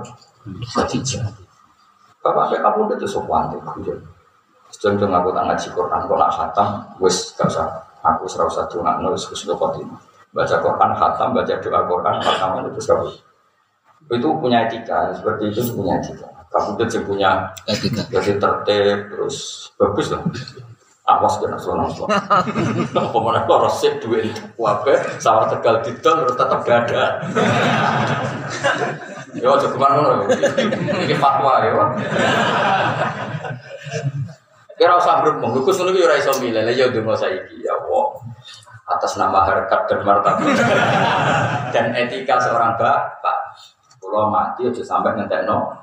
[0.77, 1.46] Khadijah.
[2.21, 3.99] Bapak sampai kamu udah tuh sopan tuh guyon.
[4.67, 6.67] Contoh aku tak ngaji Quran, kok nak khatam,
[6.99, 7.67] wes gak usah.
[8.03, 9.99] Aku serau satu nak nulis ke khotimah.
[10.35, 13.07] Baca Quran khatam, baca doa Quran khatam itu serau.
[14.11, 16.27] Itu punya etika, seperti itu punya etika.
[16.47, 18.07] Kamu itu punya Etika.
[18.07, 20.23] jadi tertib, terus bagus lah.
[21.07, 22.19] Awas kena suara suara.
[22.91, 24.27] Pemenang kok resip duit
[24.59, 27.03] wabe, sawah tegal didol terus tetap gak ada.
[29.35, 30.23] Yo, aja ke mana
[31.03, 31.73] Ini fatwa ya.
[34.77, 36.61] Kira usah berhubung, Gus ngono ki ora iso milih.
[36.61, 38.05] Lah ya donga saiki ya Allah.
[38.87, 40.47] Atas nama harkat dan martabat
[41.75, 43.37] dan etika seorang bapak.
[43.99, 45.75] Kalau mati aja sampai ngentekno.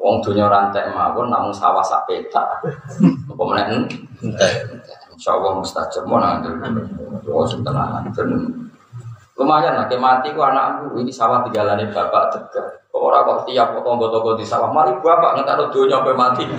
[0.00, 2.64] Wong dunya rantek mawon namun sawah sak petak.
[3.28, 3.84] Apa meneh?
[5.12, 6.40] Insyaallah mustajab mau nang
[7.28, 8.04] Oh sebenarnya
[9.34, 12.66] lumayan lah, mati ku anakku ini sawah tinggalane bapak tegar.
[12.86, 16.44] Kok ora kok tiap kok tonggo-tonggo di sawah, mari bapak ngetakno donya sampai mati.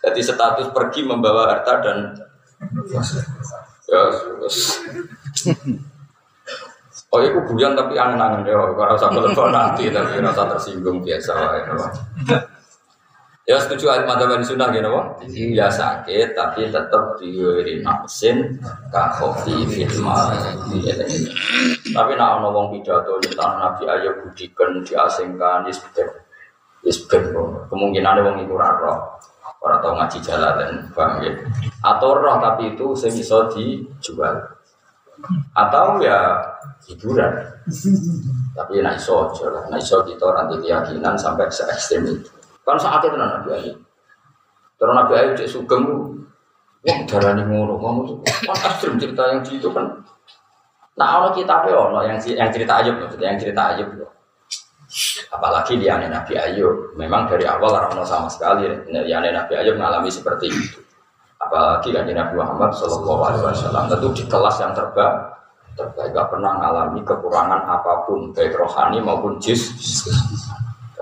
[0.00, 1.98] Jadi status pergi membawa harta dan
[3.88, 4.00] ya.
[7.10, 11.34] Oh, itu bujan tapi angen-angen ya, kalau usah telepon nanti tapi rasa tersinggung biasa.
[13.50, 15.26] Ya setuju ayat madzhab sunnah gitu, Pak.
[15.26, 18.62] Ya sakit tapi tetap diwiri nafsin
[18.94, 20.30] kakofi fitma.
[21.90, 26.06] Tapi nak ono wong pidato tentang Nabi Ayub budikan diasingkan isbek.
[26.86, 27.34] Isbek
[27.66, 28.98] kemungkinan wong iku ora roh.
[29.66, 31.34] Ora ngaji jalanan, paham ya?
[31.82, 34.46] Atau roh tapi itu sing iso dijual.
[35.58, 36.38] Atau ya
[36.86, 37.34] hiburan.
[38.54, 39.66] Tapi nak iso aja lah.
[39.74, 42.39] Nak iso kita nanti keyakinan sampai se ekstrem itu.
[42.70, 43.78] Kan saat itu Nabi Ayub.
[44.78, 45.84] Terus Nabi Ayub cek sugeng
[46.80, 48.16] Wah, darah ini ngono, ngono tuh.
[48.24, 49.84] Kan ekstrim cerita yang di itu kan.
[50.96, 54.08] Nah, kalau kita ono yang yang cerita Ayub maksudnya, yang cerita Ayub loh.
[55.28, 60.48] Apalagi liane Nabi Ayub, memang dari awal orang sama sekali liane Nabi Ayub mengalami seperti
[60.48, 60.80] itu.
[61.36, 65.16] Apalagi kan Nabi Muhammad Shallallahu Alaihi Wasallam tentu di kelas yang terbaik,
[65.76, 69.68] terbaik gak pernah mengalami kekurangan apa pun baik rohani maupun jis.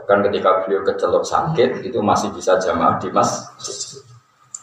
[0.08, 4.00] Bahkan ketika beliau kecelok sakit itu masih bisa jamaah di masjid.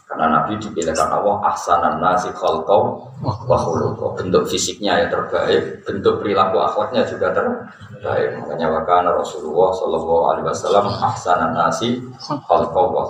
[0.09, 4.09] Karena Nabi dipilihkan Allah ahsanan nasi khalqau wa.
[4.17, 8.41] Bentuk fisiknya yang terbaik, bentuk perilaku akhlaknya juga terbaik.
[8.41, 13.05] Makanya wakana Rasulullah Shallallahu alaihi wasallam ahsanan nasi khalqau wa.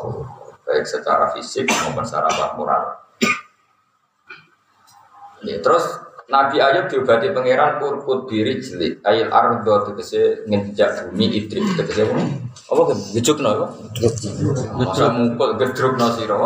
[0.67, 2.27] Baik secara fisik maupun secara
[2.59, 2.83] moral.
[5.47, 5.87] Ya, terus
[6.25, 12.81] Nabi Ayub diobati pangeran kurkut diri jeli ayil ardo tegese nginjak bumi idrik tegese apa?
[12.89, 13.65] Kan gejuk no apa?
[14.73, 16.37] Masa mungkul gedruk no siro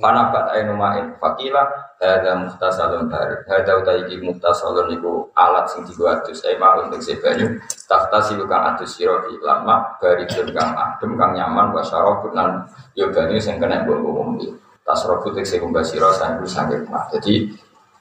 [0.00, 1.68] Mana bat ainu main fakila
[2.00, 7.04] ada muhtasalun dari ada utai iki muhtasalun iku alat sing digo adus ae mau untuk
[7.04, 12.64] sebanyu tahta silu kang adus siro di lama bari kang adem kang nyaman wasyarah lan
[12.96, 14.40] yo banyu sing kena mbok umum
[14.88, 17.52] tasrofu tekse kumbah siro sang sakit mah jadi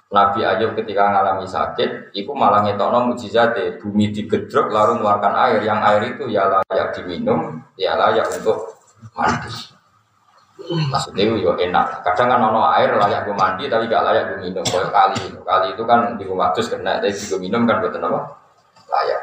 [0.10, 5.60] Nabi Ayub ketika mengalami sakit, itu malah ngetokno mujizat bumi digedruk lalu mengeluarkan air.
[5.62, 8.74] Yang air itu ya layak diminum, ya layak untuk
[9.14, 9.54] mandi.
[10.90, 12.02] Maksudnya itu ya enak.
[12.02, 14.66] Kadang kan ono air layak gue mandi tapi gak layak gue minum.
[14.66, 18.22] Kayak kali, kali itu kan di rumah kena tapi gue minum kan betul apa?
[18.90, 19.22] Layak.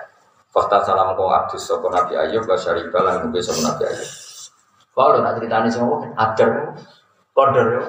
[0.54, 4.10] Fakta salam kau abdus sopo Nabi Ayub, basyari balan mungkin sopo Nabi Ayub.
[4.96, 6.72] Kalau nak ceritanya semua, agar
[7.36, 7.80] Kondor ya.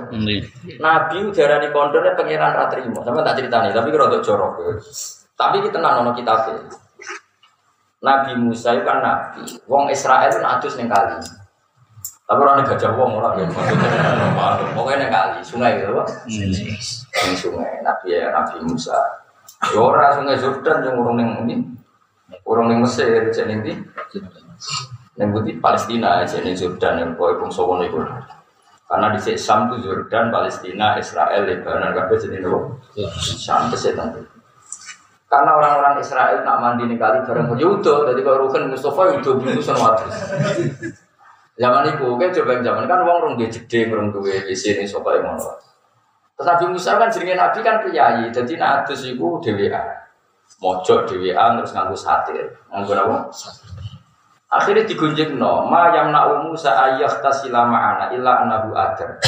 [0.84, 3.00] Nabi udarani kondornya pangeran ratrimo.
[3.00, 4.60] Sama tak ceritani, tapi kira untuk jorok.
[5.40, 6.36] Tapi kita nanono kita
[8.04, 9.48] Nabi Musa itu kan nabi.
[9.72, 11.16] Wong Israel itu adus neng kali.
[12.28, 13.48] Tapi orang gajah wong orang ya.
[14.76, 16.08] Pokoknya neng kali, sungai gitu, pak.
[16.28, 17.72] Neng sungai.
[17.88, 19.00] Nabi ya Nabi Musa.
[19.72, 21.56] Yora ya sungai Jordan yang urung neng ini,
[22.44, 23.74] urung neng Mesir, jadi nanti.
[25.18, 27.98] Neng putih Palestina, jadi Jordan yang kau bungsu itu.
[28.88, 32.80] Karena di Sam itu Jordan, Palestina, Israel, Lebanon, kabeh jadi nopo.
[33.20, 34.24] Sam itu nanti.
[35.28, 39.60] Karena orang-orang Israel nak mandi nih kali bareng yudo, jadi kalau rukun Mustafa yudo bingung
[39.60, 40.08] sama waktu.
[41.60, 45.20] Zaman itu, kan coba zaman kan uang rong dia jede, rong duwe di sini sopa
[45.20, 45.52] yang mana.
[46.38, 49.84] Tetapi Musa kan jenenge Nabi kan priayi, jadi natus itu DWA,
[50.62, 53.18] mojok DWA terus nganggu satir, nganggu apa?
[54.48, 59.20] Akhirnya digunjing no, ma yang nak Musa ayah tasila ma'ana illa anabu adar.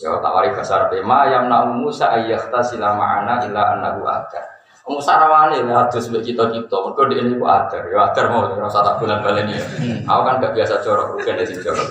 [0.00, 0.96] Ya tawari bahasa Arab.
[1.04, 4.56] Ma yang nak Musa ayah tasila ma'ana illa anabu adar.
[4.88, 6.76] Musa rawani lah terus mbek kita kita.
[6.80, 7.92] Mergo dia ini adar.
[7.92, 9.60] Ya adar mau rasa tak bulan balen ya.
[10.08, 11.86] Aku kan gak biasa corok bukan dari corok.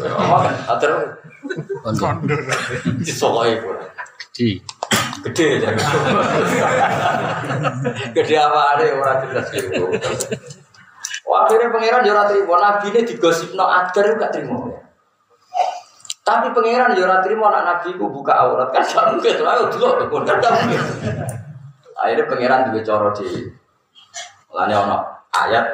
[0.65, 0.91] Adar.
[1.85, 2.25] Kondor.
[3.05, 3.69] Di Solo itu.
[4.33, 4.57] Di
[5.29, 5.69] gede aja.
[8.17, 9.93] Gede apa ada orang jelas gitu.
[11.27, 14.63] Wah, akhirnya pangeran yo terima, nabi ini digosipno agar gak terima.
[16.23, 20.39] Tapi pangeran yo terima anak nabi ku buka aurat kan gak mungkin ayo dulu kan
[20.39, 20.81] gak mungkin.
[21.99, 23.27] Akhirnya pangeran juga coro di
[24.55, 24.97] Lani ono
[25.35, 25.67] ayat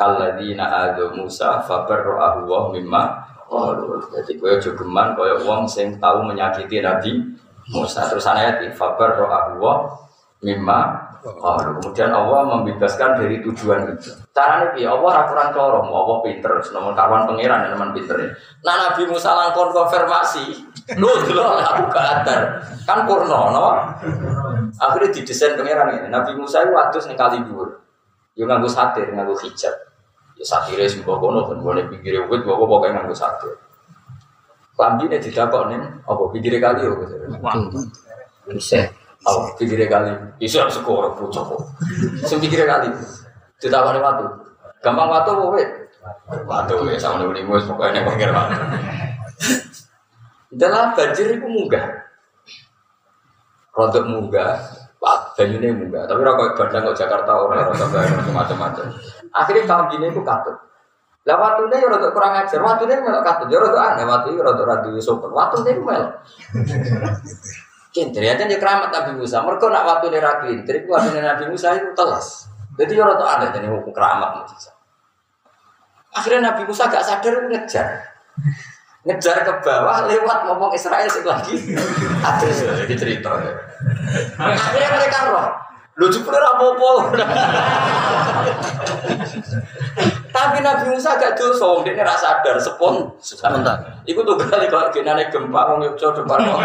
[0.00, 3.02] kaladina adu Musa fabarra'ahu wa mimma
[3.50, 7.20] Jadi kowe aja geman kaya wong sing tahu menyakiti Nabi
[7.68, 8.08] Musa.
[8.08, 9.90] Terus ayat fabarra'ahu wa
[10.40, 14.08] mimma Oh, kemudian Allah membebaskan dari tujuan itu.
[14.32, 18.16] Caranya ya Allah aturan corong, Allah pinter, nomor kawan pangeran dan teman pinter.
[18.64, 20.64] Nah Nabi Musa langkon konfirmasi,
[20.96, 23.68] lu dulu aku keatar, kan purno, no?
[24.80, 26.08] Akhirnya didesain pangeran ini.
[26.08, 27.68] Nabi Musa itu waktu nih kali dua,
[28.32, 29.76] yo nganggu satir, nganggu hijab.
[30.40, 33.60] Ya satirnya sebuah kono, kan boleh pikir wit, bawa pokoknya nganggu satir.
[34.80, 35.76] Lambi ini tidak kok nih,
[36.08, 36.92] apa pikirnya kali yo?
[38.48, 38.88] Bisa.
[39.28, 40.10] Oh, pikirnya kali.
[40.40, 41.60] Isu harus skor, bocah kok.
[42.24, 42.88] Sing pikirnya kali.
[43.60, 44.24] Ditawari waktu.
[44.80, 45.52] Gampang waktu kok.
[46.48, 48.56] Waktu ya sama nih mus pokoknya pikir waktu.
[50.56, 51.84] Dalam banjir itu munggah.
[53.76, 54.56] Rodok munggah,
[55.36, 56.08] banyune munggah.
[56.08, 58.86] Tapi rokok bandang kok Jakarta rokok banyak macam-macam.
[59.36, 60.56] Akhirnya tahun gini itu katut.
[61.28, 63.46] Lah waktunya ya rodok kurang ajar, waktunya melok katut.
[63.52, 65.30] Ya rodok aneh, itu rodok radio sopan.
[65.68, 66.10] Itu melok.
[67.90, 69.42] Kintir ya kan keramat Nabi Musa.
[69.42, 72.46] Mereka nak waktu dia rakin, jadi waktu Nabi Musa itu telas.
[72.78, 74.70] Jadi orang tuh ada jadi hukum keramat Musa.
[76.14, 78.02] Akhirnya Nabi Musa gak sadar ngejar,
[79.06, 81.54] ngejar ke bawah lewat ngomong Israel lagi.
[82.22, 82.46] Ada
[82.86, 83.30] jadi cerita.
[84.38, 85.50] Akhirnya mereka roh.
[85.98, 86.90] Lucu pun apa-apa.
[90.30, 93.10] Tapi Nabi Musa gak dosa, dia rasa sadar sepon.
[93.18, 94.02] Sebentar.
[94.06, 96.60] Iku tuh kali kalau genane gempa wong Yogyakarta depan kok.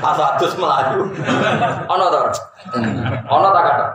[0.00, 1.04] Pas adus melayu.
[1.88, 2.20] Ono to?
[3.28, 3.86] Ono tak kata?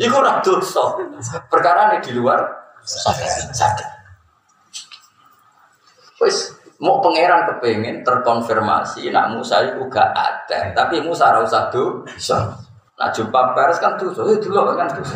[0.00, 0.82] Iku ora dosa.
[1.52, 2.40] Perkara ini di luar
[2.84, 3.88] sadar.
[6.18, 12.54] Wis mau pangeran kepengen terkonfirmasi nak Musa itu gak ada, tapi Musa ora usah dosa.
[12.98, 15.06] Nah jumpa pers kan tuh, itu dulu kan tuh.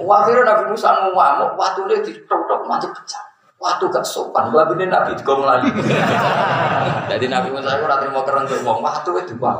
[0.00, 3.20] Akhirnya Nabi Musa ngamuk, waktu dia ditok mati pecah.
[3.54, 5.72] Waktu gak sopan, gua ini Nabi juga melalui.
[7.08, 9.56] Jadi Nabi Musa itu nanti mau keren tuh, wong waktu itu bang.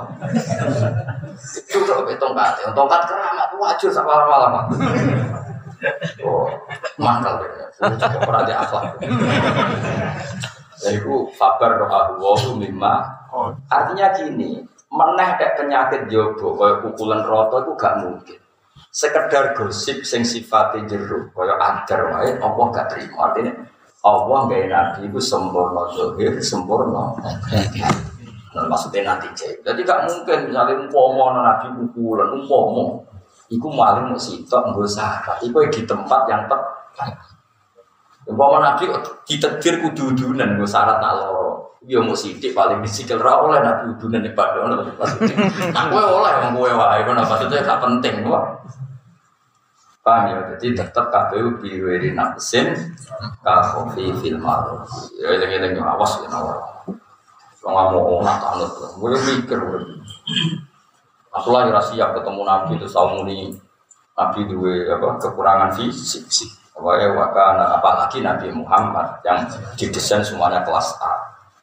[1.40, 4.60] Itu tuh tongkat, tongkat keramat wajur sama lama-lama.
[6.20, 6.48] Oh,
[7.00, 7.48] mangkal deh.
[7.80, 8.96] Cukup pernah dia akhlak.
[10.84, 12.94] Jadi itu sabar doa Allah mimma.
[13.72, 14.60] Artinya gini,
[14.94, 18.38] meneh kayak penyakit jobo, kayak pukulan roto itu gak mungkin.
[18.94, 23.26] Sekedar gosip sing sifatnya jeruk, kayak adar wae, Allah gak terima.
[23.26, 23.52] Artinya
[24.06, 27.10] Allah gak nabi itu sempurna zohir, sempurna.
[28.54, 29.66] Nah, maksudnya nanti cek.
[29.66, 33.02] Jadi gak mungkin misalnya umpomo nabi pukulan, umpomo.
[33.50, 35.36] Iku maling mau sitok nggak sahabat.
[35.44, 37.12] Iku di tempat yang tepat.
[38.24, 38.88] Umpama nabi
[39.28, 41.76] ditetir kudu udunan gue syarat nak loro.
[41.84, 45.36] Ya mau sidik paling disikil ra oleh nabi udunan di pada ono maksudnya.
[45.76, 48.44] Nah gue oleh wong gue wae kan maksudnya gak penting kok.
[50.04, 50.36] Paham ya?
[50.56, 52.72] Jadi tetap KPU biwiri nafsin
[53.44, 54.88] kafofi fil maruf.
[55.16, 56.60] Ya eling-eling awas ya nawar.
[57.64, 58.72] Wong mau nak tanut.
[59.00, 59.60] Gue mikir
[61.34, 63.50] Aku lagi siap ketemu Nabi itu saumuni
[64.14, 66.63] Nabi dua apa kekurangan fisik.
[66.74, 69.46] Ya wakana apalagi Nabi Muhammad yang
[69.78, 71.14] didesain semuanya kelas A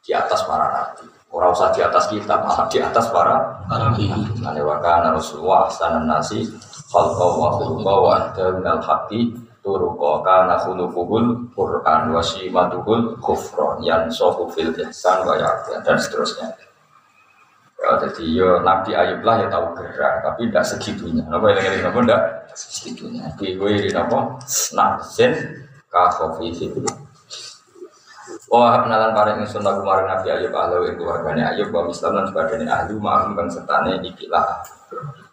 [0.01, 1.05] di atas para nabi.
[1.31, 4.07] Orang usah di atas kita, malah di atas para nabi.
[4.39, 6.47] Nanti wakana Rasulullah sana nasi
[6.89, 10.57] khalqa wa khuluqa wa anta minal haqqi turuqa kana
[11.53, 15.21] Qur'an wa simatuhul kufron yang sohu fil ihsan
[15.85, 16.49] dan seterusnya.
[17.81, 21.25] Ya, jadi yo Nabi Ayub lah ya tahu gerak, tapi tidak segitunya.
[21.25, 22.21] Apa yang ini apa tidak
[22.53, 23.25] segitunya.
[23.41, 24.37] Di gue apa
[24.77, 25.31] nasen
[25.89, 26.77] kafofi itu.
[28.53, 32.25] Oh, kenalan paring ingsun lagu maring Nabi Ayub ahli itu wargane Ayub wa Islam dan
[32.29, 34.61] sebagainya ahli ma'am kan sertane ikilah.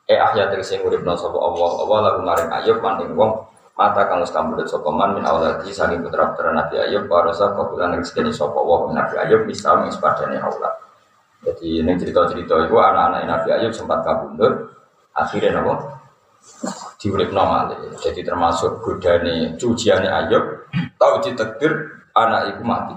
[0.08, 3.44] Eh ahya tegese uripna sapa Allah, Allah lagu maring Ayub maning wong
[3.76, 7.92] mata kang wis kambudut sapa man min awladi saking putra-putra Nabi Ayub wa rasa kabulan
[8.00, 9.92] rezeki sapa wa Nabi Ayub misal ing
[10.40, 10.87] aulad.
[11.38, 14.74] Jadi ini cerita-cerita itu anak-anak Nabi Ayub sempat kabundut,
[15.14, 16.02] akhirnya apa?
[16.98, 17.78] Diurip normal.
[18.02, 20.44] Jadi termasuk godane cuciannya Ayub,
[20.98, 21.72] tahu ditekdir
[22.14, 22.96] anak itu mati.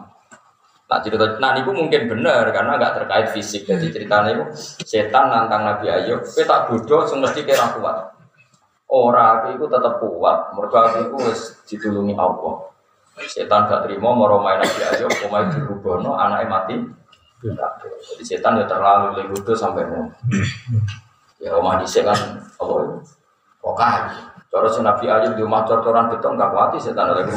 [0.91, 3.63] Nah cerita, nah itu mungkin benar karena nggak terkait fisik.
[3.63, 4.45] Jadi ceritanya itu
[4.83, 8.11] setan nantang Nabi Ayub, kita tak bodoh, semesti kira kuat.
[8.91, 12.67] Orang itu tetap kuat, mereka itu harus ditulungi Allah.
[13.23, 16.75] Setan gak terima mau main Nabi Ayub, mau dirubono, anaknya mati.
[17.41, 20.05] Jadi setan ya terlalu legudo sampai mau.
[21.41, 22.17] Ya omah dhisik kan
[22.61, 22.97] apa itu?
[23.61, 23.93] Pokah.
[24.51, 27.33] Si Nabi Ayub di rumah cor-coran beton gak kuati setan lagi.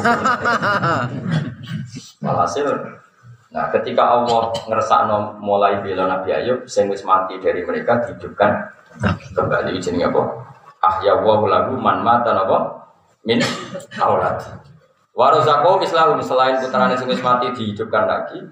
[2.19, 2.67] Walhasil
[3.55, 8.51] Nah, ketika Allah ngersakno mulai bela Nabi Ayub, sing wis mati dari mereka dihidupkan
[9.31, 10.21] kembali jenenge apa?
[10.83, 12.83] Ahya wa lagu man mata napa?
[13.23, 13.39] Min
[13.95, 14.43] aulad.
[15.15, 18.43] Warazaqo mislahu selain putrane sing wis mati dihidupkan lagi,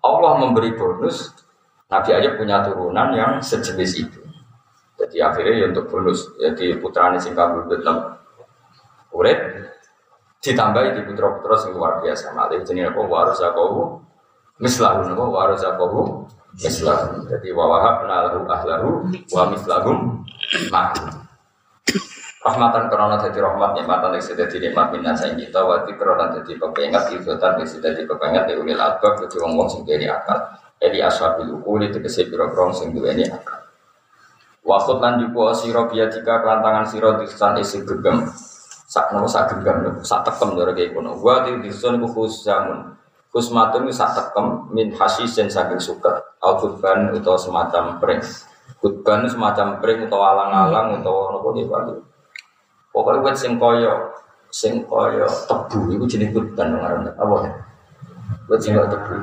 [0.00, 1.32] Allah memberi bonus
[1.90, 4.20] Nabi Ayub punya turunan yang sejenis itu.
[5.00, 8.20] Jadi akhirnya ya untuk bonus, jadi putranya sing kabul betul
[9.16, 9.40] urip
[10.40, 12.36] ditambah di putra-putra sing luar biasa.
[12.36, 14.00] Malah jenenge apa warazaqo
[14.60, 16.00] mislahu napa warazaqahu
[16.60, 17.26] mislahu.
[17.26, 18.88] Jadi wa wahabna lahu ahlahu
[19.32, 19.96] wa mislahum
[20.68, 21.29] ma'hum.
[22.40, 27.12] Rahmatan karena jadi rahmat nikmatan yang sudah dinikmat minna saing kita wati karena jadi kepengat
[27.12, 30.48] izotan yang sudah di kepengat di ulil albab jadi wong wong sing duweni akal.
[30.80, 33.60] Jadi ashabil ukuli tegese pira-pira sing duweni akal.
[34.64, 38.32] Wakut lan jupo sira biadika kelantangan sira disan isi gegem.
[38.88, 41.20] Sak nopo sak gegem sak tekem lho kaya kono.
[41.20, 42.96] Wa di disun ku khusamun.
[43.28, 46.40] Kusmatun sak tekem min hasisen saking suket.
[46.40, 48.24] Al kutban utawa semacam pring.
[48.80, 52.09] Kutban semacam pring utawa alang-alang utawa nopo bali.
[53.00, 54.12] Pokoknya wet sing koyo
[54.52, 57.50] sing koyo tebu iku jenis kutban ngaran apa ya?
[58.52, 59.16] Wet sing koyo tebu.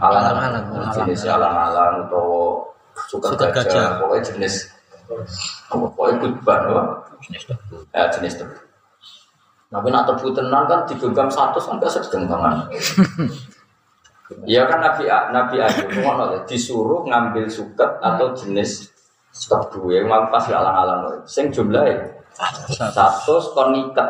[0.00, 0.64] Alang-alang
[0.96, 2.08] jenis alang-alang
[3.04, 4.00] suket Suket gajah.
[4.00, 4.54] Pokoknya jenis
[5.68, 5.84] apa?
[5.92, 6.82] Pokoknya kutban apa?
[7.92, 8.56] Ya jenis tebu.
[9.68, 12.64] Tapi nak tebu tenan kan digenggam satu sampai segenggaman.
[14.48, 18.88] Iya kan Nabi Nabi Ayub ngono ya, disuruh ngambil suket atau jenis
[19.28, 22.17] tebu yang mau pas alang-alang sing jumlahnya
[22.94, 24.08] satu kon niket.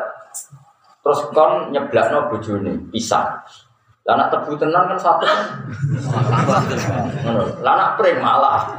[1.05, 3.43] Terus kon nyeblakno bojone pisah.
[4.09, 5.25] Lah anak tebu tenan kan satu.
[7.25, 7.61] Ngono.
[7.61, 8.73] Lah malah.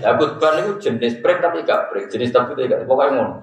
[0.00, 3.34] Ya kutban itu jenis pring tapi gak pring jenis tebu itu gak pokoknya ngono.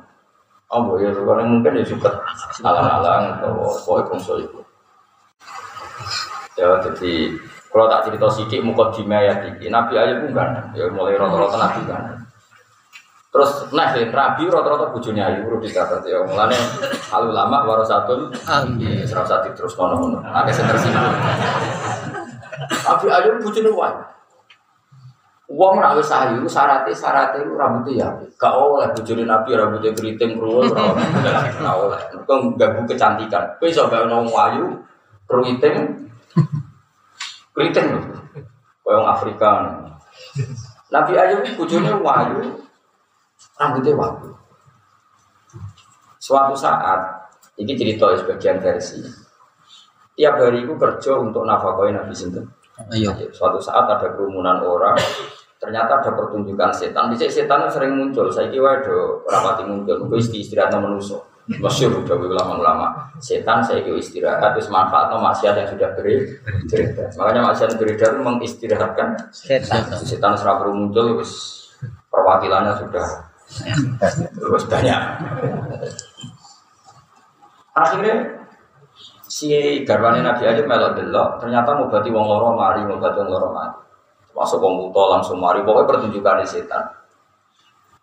[0.72, 2.14] Oh ya kalau mungkin ya suket.
[2.62, 4.62] Alang-alang atau pokoknya konsol itu
[6.60, 7.14] ya jadi
[7.72, 9.34] kalau tak cerita sidik muka di ya
[9.72, 12.04] Nabi Ayub pun kan ya mulai rata-rata Nabi kan
[13.32, 16.20] Terus nah ya, Nabi rata-rata bojone ayu perlu dicatat ya.
[16.28, 16.52] Mulane
[17.16, 19.08] al ulama warasatul Amin.
[19.08, 20.20] Serap sati terus ngono-ngono.
[20.20, 21.16] Akeh sing tersinggung.
[22.84, 23.96] Nabi ayu bojone wae.
[25.52, 28.08] Wong ora wis ayu syaratnya syaratnya itu rambutnya ya.
[28.36, 31.08] Gak oleh bojone Nabi rambutnya keriting kruwul ora oleh.
[31.56, 32.02] Gak oleh.
[32.12, 33.44] Mergo ganggu kecantikan.
[33.64, 34.76] Kowe iso gawe wong ayu
[35.32, 35.76] keriting
[37.56, 38.00] keriting lho.
[38.84, 39.72] Wong Afrika.
[40.92, 42.60] Nabi ayu bojone wayu
[43.58, 44.32] rambutnya wayu.
[46.22, 47.02] Suatu saat,
[47.58, 49.02] ini cerita sebagian versi.
[50.14, 52.46] Tiap hari itu kerja untuk nafkahin Nabi Sinten.
[52.94, 53.10] Ayo.
[53.34, 54.98] Suatu saat ada kerumunan orang,
[55.58, 57.10] ternyata ada pertunjukan setan.
[57.10, 58.30] Bisa setan sering muncul.
[58.30, 60.10] Saya kira ada rapati muncul.
[60.10, 61.18] Itu isti istirahat manusia.
[61.58, 62.88] Masyur udah ulama-ulama.
[63.18, 66.38] Setan saya kira istirahat, terus manfaatnya maksiat yang sudah beri-
[66.70, 67.10] beredar.
[67.18, 69.90] Makanya maksiat beredar mengistirahatkan Setan.
[70.06, 71.34] setan serah baru muncul, terus
[72.14, 73.31] perwakilannya sudah
[74.38, 75.02] terus banyak.
[77.72, 78.16] Akhirnya
[79.32, 79.48] si
[79.88, 83.76] garwane Nabi Ayub melok delok, ternyata ngobati wong loro mari, ngobati wong loro mari.
[84.36, 86.84] Masuk wong buta langsung mari, pokoknya pertunjukan setan.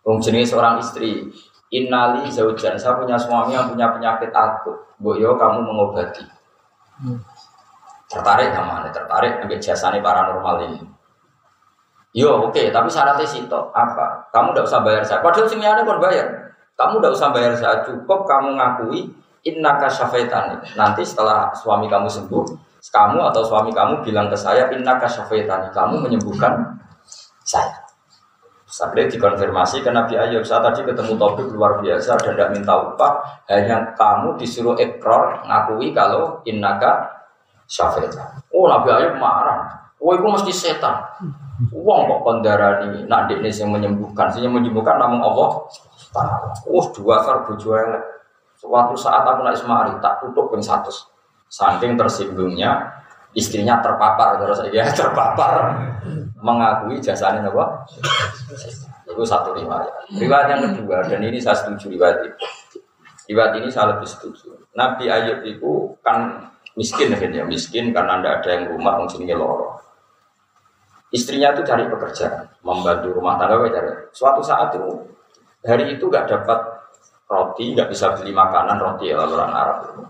[0.01, 1.29] Wong jenis seorang istri,
[1.69, 4.89] Innali zaujan, saya punya suami yang punya penyakit akut.
[4.97, 6.25] Bu yo kamu mengobati.
[8.09, 10.81] Tertarik sama anda, tertarik ambil jasanya paranormal ini.
[12.09, 14.25] Yo oke, tapi syaratnya situ apa?
[14.33, 15.21] Kamu tidak usah bayar saya.
[15.21, 16.25] Padahal sini kon bayar.
[16.73, 19.05] Kamu tidak usah bayar saya, cukup kamu ngakui
[19.45, 20.57] innaka syafaitani.
[20.73, 22.45] Nanti setelah suami kamu sembuh,
[22.81, 25.69] kamu atau suami kamu bilang ke saya innaka syafaitani.
[25.69, 26.81] Kamu menyembuhkan
[27.45, 27.89] saya.
[28.69, 33.17] Sampai dikonfirmasi ke Nabi Ayub Saya tadi ketemu topik luar biasa Dan tidak minta upah
[33.49, 37.01] Hanya kamu disuruh ekor Ngakui kalau innaka
[37.65, 41.01] syafaitani Oh Nabi Ayub marah Oh itu mesti setan
[41.75, 44.31] Uang kok kondarani Nak ini yang menyembuhkan.
[44.39, 45.49] Yang menyembuhkan namun Allah.
[46.71, 47.43] Oh dua kar
[48.59, 50.91] Suatu saat aku naik semari Tak tutup ping satu
[51.51, 52.79] Saking tersinggungnya
[53.35, 55.75] Istrinya terpapar Terus ya terpapar.
[56.39, 57.83] Mengakui jasanya apa?
[59.03, 60.15] Itu satu riwayat.
[60.15, 62.39] Riwayat yang kedua Dan ini saya setuju riwayat itu
[63.29, 64.57] Riwayat ini saya lebih setuju.
[64.73, 69.75] Nabi Ayub itu kan miskin kan ya miskin karena tidak ada yang rumah mungkin loro
[71.09, 73.89] istrinya itu cari pekerjaan membantu rumah tangga cari.
[74.13, 74.89] Suatu saat itu
[75.65, 76.59] hari itu nggak dapat
[77.29, 80.03] roti nggak bisa beli makanan roti ya orang Arab itu.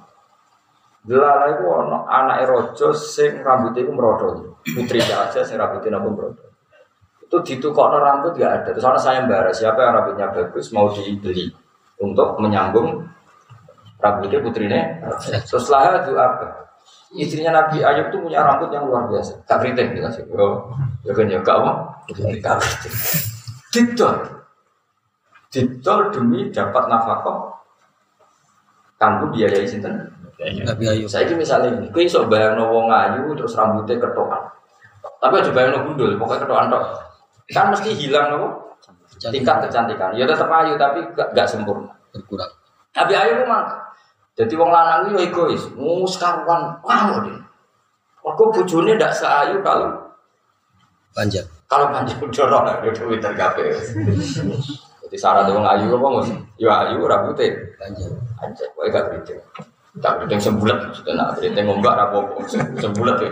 [0.99, 6.47] Delala itu ono anak rojo sing rambutnya itu merodol putri aja sing rambutnya nabung merodol
[7.23, 8.69] itu ditukar rambut nggak ada.
[8.75, 11.49] Terus anak saya mbak siapa yang rambutnya bagus mau dibeli
[11.99, 13.03] untuk menyambung
[13.99, 14.81] rambutnya putrinya
[15.43, 16.68] terus lah itu apa
[17.17, 19.41] istrinya Nabi Ayub itu punya rambut yang luar biasa.
[19.49, 20.69] Gak keriting gitu sih oh
[21.01, 22.93] ya kan ya keriting.
[23.73, 24.15] Didol.
[25.49, 27.57] Didol demi dapat nafkah.
[28.99, 29.95] Kamu biayai sinten?
[30.39, 31.11] Nabi Ayub.
[31.11, 34.39] saya ini misalnya ini kau iso bayang wong ayu terus rambutnya ketokan.
[35.19, 36.83] Tapi aja bayang gundul pokoknya ketokan tok.
[37.51, 38.47] Kan mesti hilang nopo
[39.19, 40.15] tingkat kecantikan.
[40.15, 41.91] Ya tetap ayu tapi gak, gak sempurna.
[42.15, 42.47] Berkurang.
[42.95, 43.88] Nabi Ayub mangkat.
[44.39, 47.35] Jadi wong lanang itu egois, mus karuan, wow deh.
[48.23, 49.89] Aku bujurnya tidak seayu kalau
[51.11, 51.43] Panjang.
[51.67, 53.75] kalau panjang dorong lah, udah Twitter kafe.
[55.03, 56.31] Jadi syarat wong ayu apa mus?
[56.55, 58.15] Ya ayu rambutnya Panjang.
[58.39, 59.39] aja, kau gak keriting.
[59.99, 62.39] Tak keriting sembulat, sudah nak keriting ngombak rapopo
[62.79, 63.31] sembulat ya.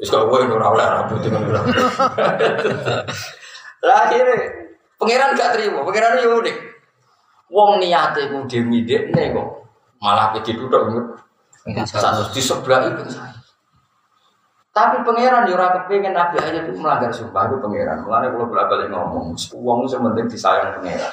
[0.00, 1.64] Terus kau gue nurau lah rambutnya ngombak.
[3.82, 4.38] Lah akhirnya
[4.96, 6.56] pangeran gak terima, pangeran itu unik.
[7.52, 9.61] Wong niate ku demi dekne kok
[10.02, 11.14] malah ke duduk
[11.86, 13.38] satu di sebelah itu saya.
[14.72, 18.08] Tapi pangeran yo ora kepengin Nabi Ayub itu melanggar sumpah itu pangeran.
[18.08, 21.12] Mulane kula bolak-balik ngomong, wong sing penting disayang pangeran.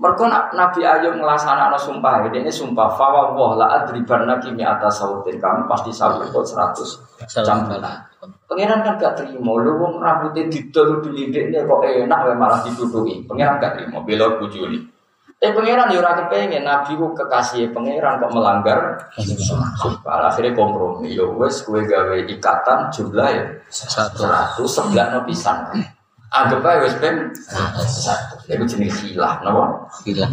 [0.00, 0.24] Mereka
[0.56, 5.68] Nabi Ayub ngelaksanakan sumpah ini sumpah fawa wah la adriban lagi mi atas sautin kamu
[5.68, 8.00] pasti sabut kok seratus Salam cambulan.
[8.48, 13.28] Pangeran kan gak terima, lu wong rambutnya didol dilidik nih kok enak malah ditutupi.
[13.28, 14.88] Pangeran gak terima, bela bujuli.
[15.40, 20.28] Eh pangeran ya ora kepengen nabi ku kekasih pangeran kok melanggar sumpah.
[20.28, 24.20] Akhirnya kompromi, yo wes kue gawe ikatan jumlah ya Satu.
[24.28, 25.56] seratus sebelah no pisan.
[26.28, 28.36] Anggap aja wes ben satu.
[28.52, 29.88] Itu jenis hilah, nopo.
[30.04, 30.28] Bilang.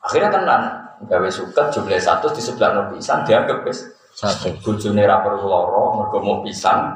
[0.00, 0.62] Akhirnya tenan,
[1.04, 3.84] gawe suket jumlah satu di sebelah no pisan dianggap wes
[4.16, 4.48] Satu.
[4.64, 6.88] bojone ra perlu loro mergo mau pisan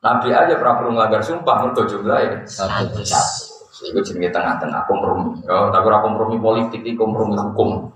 [0.00, 3.04] Nabi aja ora perlu nglanggar sumpah mergo jumlahe Satu.
[3.04, 3.45] satu.
[3.84, 5.36] Iku jenenge tengah-tengah kompromi.
[5.44, 7.92] Ya, tapi ora kompromi politik, iki kompromi hukum.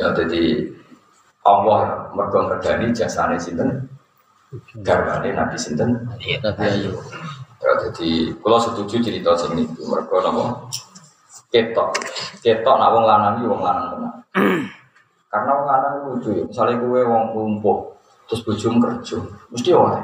[0.00, 0.66] ya jadi
[1.46, 3.86] Allah mergo ngregani jasane sinten?
[4.82, 6.10] Garwane Nabi sinten?
[6.42, 6.98] Nabi Ayub.
[7.60, 10.66] Ya, Jadi kalau setuju cerita sing niku mergo napa?
[11.52, 11.94] Ketok.
[12.42, 14.14] Ketok nak wong lanang iki wong lanang tenan.
[15.30, 16.44] Karena wong lanang lucu ya.
[16.48, 17.78] Misalnya gue wong lumpuh
[18.26, 19.18] terus bojomu kerja,
[19.50, 20.02] mesti oleh.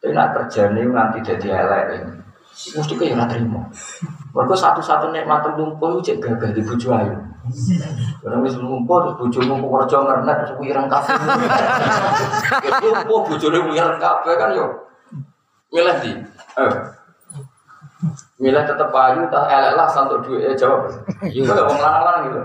[0.00, 2.21] Tapi nak kerjane nganti dadi elek ini.
[2.52, 3.64] Mesti kaya ora terima.
[4.36, 7.16] Mergo satu-satu nikmat lumpuh cek gagah di bojo ayu.
[8.20, 11.16] Karena wis lumpuh terus bojomu kok kerja ngernet terus wireng kabeh.
[12.84, 14.66] Lumpuh bojone wireng kabeh kan yo.
[15.72, 16.12] Milih di.
[16.60, 16.74] Eh.
[18.36, 20.92] Milih tetep ayu tak elek lah santuk duit eh jawab.
[21.24, 22.40] Lho wong lanang-lanang gitu.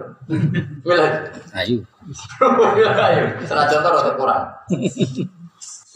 [0.88, 1.12] Milih.
[1.52, 1.78] Ayu.
[3.12, 3.24] Ayu.
[3.44, 4.44] Senajan to rada kurang.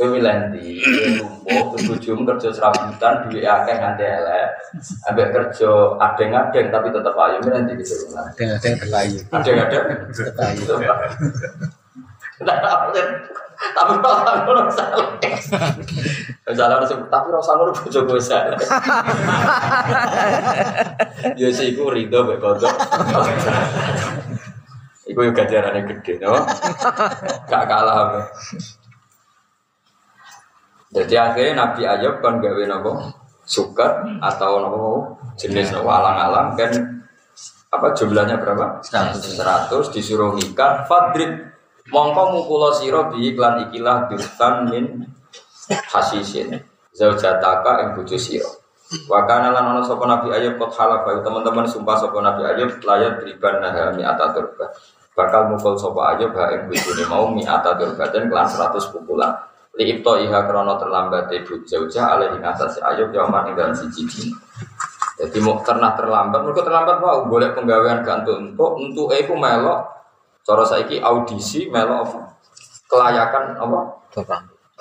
[0.02, 0.18] Kowe?
[0.18, 4.50] Lumpuh terus bojomu kerja serabutan duit akeh nganti elek.
[5.06, 5.70] Ambek kerja
[6.02, 8.10] adeng-adeng tapi tetep ayu ndi gitu.
[8.18, 9.22] Ada yang terlayu.
[9.30, 9.86] Adeng-adeng.
[10.10, 10.66] Tetep ayu.
[13.62, 15.22] Tapi rasa ngono salah.
[16.50, 18.58] Salah harus tapi rasa ngono bojo gue salah.
[21.38, 22.74] Ya sih iku rido mek kodok.
[25.06, 26.42] Iku yo gajarane gede, no?
[27.46, 28.26] Gak kalah.
[30.92, 32.92] Jadi akhirnya Nabi Ayub kan gawe nopo?
[33.48, 34.84] Suket atau nopo
[35.40, 35.88] jenis nopo?
[35.88, 36.60] Alang-alang.
[36.60, 36.72] Kan
[37.72, 38.84] apa jumlahnya berapa?
[38.84, 39.40] 100.
[39.40, 41.52] 100 disuruh nikah fadrib
[41.90, 44.86] mongko mukulo siro bi iklan ikilah dirtan min
[45.68, 46.60] hasisin.
[46.92, 48.62] Zaujataka ing bojo siro
[49.08, 53.24] wa kana lan ana sapa nabi ayub kot ayo teman-teman sumpah sapa nabi ayub layat
[53.24, 54.68] riban naha mi ataturba
[55.16, 59.32] bakal mukul sapa ayub ha ing bojone mau mi ataturba dan kelan 100 pukulan
[59.80, 64.36] li ibto iha krono terlambat ibu zaujah alaihi ngatasi ayub yaman dalam siji dina
[65.22, 69.86] jadi mau karena terlambat, mereka terlambat mau boleh penggawean gantung untuk untuk aku melok.
[70.42, 72.20] Cara saiki audisi melok apa?
[72.90, 73.80] Kelayakan apa?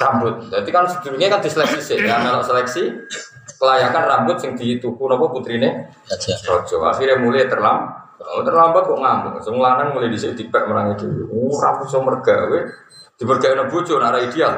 [0.00, 0.48] Rambut.
[0.48, 2.88] Jadi kan sebelumnya kan diseleksi sih, ya melok seleksi
[3.60, 5.92] kelayakan rambut yang dituku apa putrine.
[6.48, 6.88] Rojo.
[6.88, 8.16] Akhirnya mulai terlambat.
[8.40, 9.34] Terlambat kok ngamuk.
[9.44, 11.04] Semua lanang mulai dhisik dipek menang itu.
[11.28, 12.60] Oh, rambut iso mergawe.
[13.20, 14.54] Dimergawe bojo nek ora ideal.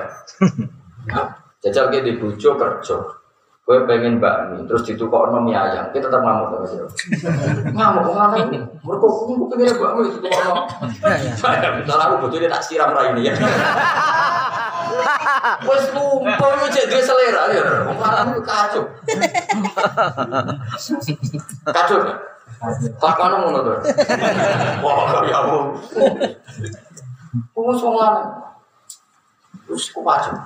[1.67, 2.97] Jajal ke di bojo kerja.
[3.63, 6.83] Gue pengen bakmi, terus ditukar mie ayam, kita tetap ngamuk sama dia.
[7.79, 8.51] Ngamuk, ngamuk,
[8.83, 10.43] mereka aku pengen bakmi, ditukar
[11.39, 11.71] sama.
[11.79, 13.35] Misalnya aku bojo dia tak siram rai ini ya.
[15.63, 17.65] Wes lupa lu jadi selera ya.
[17.87, 18.83] Wong lanang kacau.
[21.71, 21.99] Kacau.
[22.99, 23.75] Tak mana ngono to.
[24.83, 25.63] Wah, ya Allah.
[27.57, 28.29] Wong wong lanang.
[29.65, 30.37] Terus ku kacau.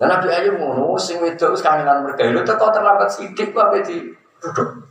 [0.00, 2.28] Dan Nabi Ayub ngono, sing wedok wis kangenan mereka.
[2.28, 4.89] Lu teko terlambat sithik kok di duduk.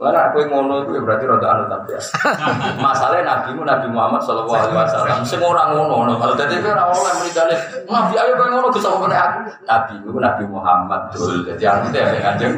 [0.00, 2.00] Lah aku ngono itu ya berarti rada anu tapi ya.
[2.88, 6.12] Masalahnya Nabi mu Nabi Muhammad sallallahu alaihi wasallam sing ora ngono ngono.
[6.16, 9.40] Kalau dadi ora oleh mrikane Nabi Ayub kok ngono Gus apa aku.
[9.68, 11.44] Nabi mu Nabi Muhammad dul.
[11.44, 12.54] Dadi aku teh ya kanjeng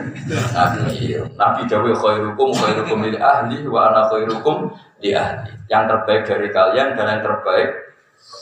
[0.55, 1.18] Nabi.
[1.34, 4.70] Nabi dawuh khairukum khairukum li ahli wa ana khairukum
[5.03, 5.51] li ahli.
[5.66, 7.70] Yang terbaik dari kalian dan yang terbaik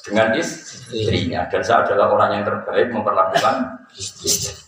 [0.05, 4.60] dengan istrinya dan saya adalah orang yang terbaik memperlakukan istri.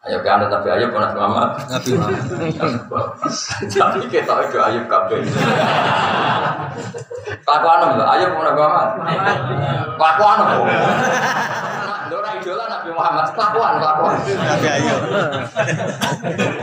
[0.00, 1.60] Ayo ke anda tapi ayo pernah Muhammad.
[1.68, 2.24] Nabi Muhammad.
[3.76, 5.20] Tapi kita itu ayo kabeh.
[7.44, 8.88] Kelakuan lho, ayo pernah Muhammad.
[10.00, 10.58] Kelakuan lho.
[12.10, 14.16] Ora idola Nabi Muhammad, kelakuan kelakuan.
[14.24, 14.96] Nabi Ayu.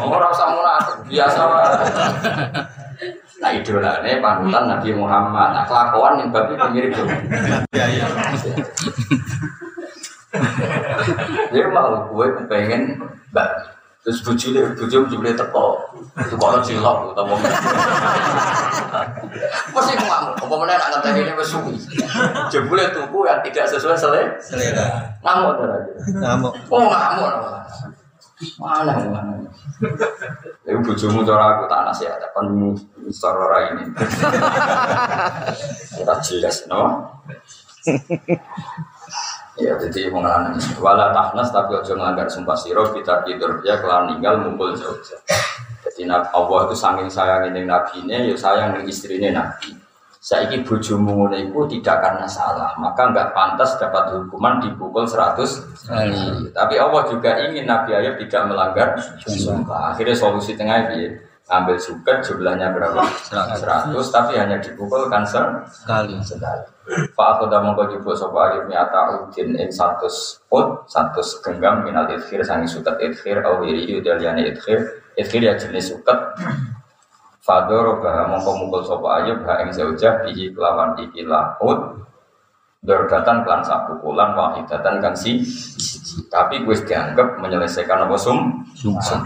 [0.02, 1.78] Ora usah munafik, biasa wae.
[3.38, 5.50] Nah idolane panutan Nabi Muhammad.
[5.54, 7.06] Nah kelakuan yang babi mirip tuh.
[7.06, 8.02] Nabi Ayu.
[11.54, 13.78] Dia mau gue kepengen mbak
[14.08, 15.84] terus bujule bujum bujule teko
[16.16, 17.36] itu kalau cilok atau mau
[19.76, 21.76] pasti ngamuk apa mana anak tadi ini bersuwi
[22.48, 25.12] jebule tubuh yang tidak sesuai selera Selera.
[25.20, 25.92] ngamuk tadi
[26.24, 26.56] Ngamuk.
[26.72, 27.32] oh ngamuk
[28.64, 29.34] mana mana
[30.64, 32.46] Ibu bujumu cara aku tak nasihat, kan
[33.10, 33.84] secara ini.
[35.98, 37.02] Kita jelas, no?
[39.58, 44.38] Ya, jadi mengalami wala tahnas tapi ojo ngelanggar sumpah siro kita tidur ya kelar ninggal
[44.46, 45.02] mumpul jauh.
[45.82, 49.74] Jadi Allah itu saking sayang ini nabinya, ya sayang ini istrinya nabi.
[50.22, 56.52] Saiki bojomu ngono iku tidak karena salah, maka nggak pantas dapat hukuman dipukul 100 kali.
[56.52, 59.96] Tapi Allah juga ingin Nabi Ayub tidak melanggar sumpah.
[59.96, 61.16] Akhirnya solusi tengah ini
[61.48, 63.00] ambil suket jumlahnya berapa?
[63.32, 66.20] 100, tapi hanya dipukul kan ser- Sekali.
[66.20, 66.68] sekali.
[66.88, 70.08] Pak aku dah mongko jupuk sapa alim nyata udin ing satu
[70.56, 74.80] ut satu genggam minal idkhir sangi suket idkhir au hiri udaliane idkhir
[75.20, 76.16] idkhir ya jenis suket
[77.44, 81.80] Fadoro bah mongko mukul sapa ayub ha ing zaujah bihi kelawan ikilah ut
[82.78, 85.44] Dordatan klan sapu kulan wahidatan kan si
[86.32, 89.20] tapi gue dianggap menyelesaikan apa sum sum.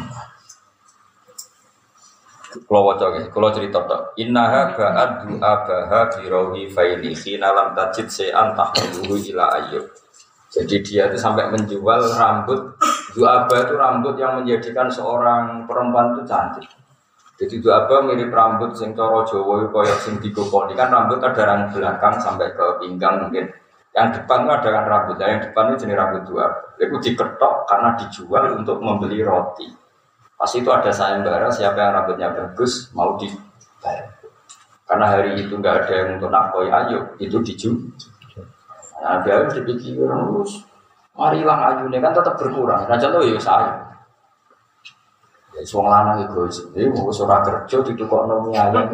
[2.51, 4.15] Kalau waca kalau cerita tok.
[4.19, 9.85] Innaha ba'ad du'a baha birawi faili khina lam tajid se'an ila ayyub.
[10.51, 12.75] Jadi dia itu sampai menjual rambut
[13.11, 16.63] Du'aba itu rambut yang menjadikan seorang perempuan itu cantik.
[17.35, 21.67] Jadi du'aba mirip rambut sing coro Jawa itu koyok sing digoponi kan rambut ada yang
[21.73, 23.51] belakang sampai ke pinggang mungkin.
[23.91, 26.59] Yang depan itu ada kan rambut, yang depan itu jenis rambut du'aba.
[26.79, 29.67] Itu diketok karena dijual untuk membeli roti.
[30.41, 34.09] Pas itu ada sayembara siapa yang rambutnya bagus mau dibayar.
[34.89, 37.77] Karena hari itu nggak ada yang untuk nakoi ayo itu dijual.
[39.05, 40.65] Nah dia harus dipikir terus.
[41.13, 42.89] Mari hilang ayunya kan tetap berkurang.
[42.89, 43.85] Nah contoh ya saya.
[45.53, 46.57] Ya suang lanang egois.
[46.73, 48.89] Jadi mau surah kerja di tukok nomi ayam.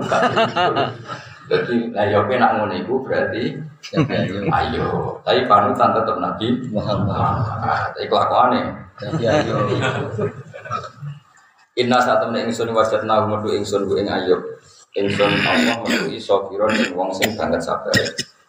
[1.47, 3.55] Jadi nah ya nak ngono iku berarti
[4.59, 5.15] ayo.
[5.23, 7.39] Tapi panutan tetap Nabi Muhammad.
[7.63, 8.67] Nah, Tapi kelakuannya
[8.99, 9.55] Tapi ayo.
[11.77, 14.41] Inna saat temen ingsun wajat nahu medu ingsun bu ing ayub.
[14.97, 17.93] Ingsun Allah medu iso ing wong sing banget sabar.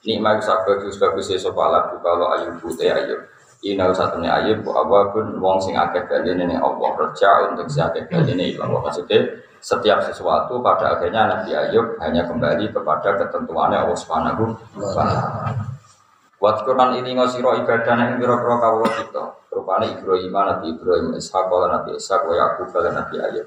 [0.08, 3.20] Nikmat sabar dus bagus iso pala bu kalau ayub putih ayub.
[3.68, 6.88] Inna saat temen ayub bu awabun wong sing akeh baline ning Allah.
[6.96, 12.70] Reja untuk si akeh baline ilang Maksudnya setiap sesuatu pada akhirnya Nabi Ayub hanya kembali
[12.70, 15.77] kepada ketentuannya Allah Subhanahu wa taala.
[16.38, 19.24] Wat Quran ini ngosiro ibadah yang biro-biro kawula kita.
[19.50, 23.46] Rupane Ibrahim, Nabi Ibrahim, Ishak, lan Nabi Ishak, wa Yakub, lan Nabi Ayub.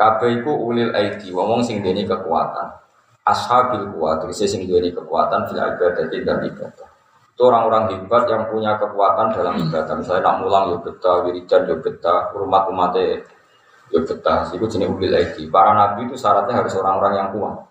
[0.00, 2.80] Kabeh iku ulil aidi, wong sing duweni kekuatan.
[3.28, 6.88] Ashabil kuat, tegese sing duweni kekuatan fil ibadah dan ibadah.
[7.36, 9.94] Itu orang-orang hebat yang punya kekuatan dalam ibadah.
[10.00, 13.20] Misalnya nak mulang yo betah, wiridan yo betah, umat umatnya
[13.92, 14.48] yo betah.
[14.48, 15.44] Itu jenis ulil aidi.
[15.52, 17.69] Para nabi itu syaratnya harus orang-orang yang kuat.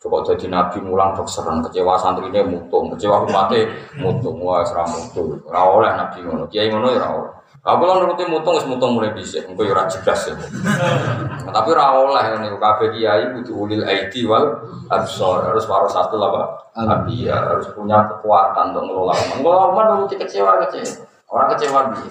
[0.00, 3.68] Coba jadi nabi mulang dokseran, kecewa santrinya mutung, kecewa umatnya
[4.00, 5.36] mutung, wah serah mutung.
[5.44, 7.36] Ora oleh nabi ngono, kiai ngono ya oleh.
[7.60, 10.32] Aku lan nuruti mutung wis mutung mulai dhisik, engko ya jelas ya.
[10.32, 16.16] Nah, Tapi ora oleh ngene kabeh kiai kudu ulil aidi wal absar, harus waras satu
[16.16, 16.48] lah Pak.
[16.80, 19.36] Nabi ya harus punya kekuatan untuk ngelola umat.
[19.44, 21.04] Ngelola umat nuruti kecewa kecewa.
[21.28, 22.10] Orang kecewa piye?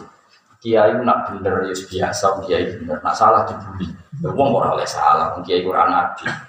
[0.61, 3.01] Kiai nak bener ya biasa, kiai bener.
[3.01, 3.89] Nak salah dibully.
[4.21, 6.48] Ya wong ora oleh salah, kiai ora nabi.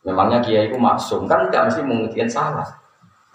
[0.00, 2.68] Memangnya kiai itu maksum kan tidak mesti mengertikan salah.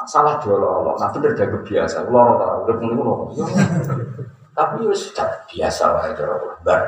[0.05, 2.05] Salah diolok-olok, nah bener jaga biasa.
[2.11, 3.31] Loro tak, udah pun.
[4.55, 6.23] Tapi ya sudah biasa lah itu
[6.61, 6.81] bar.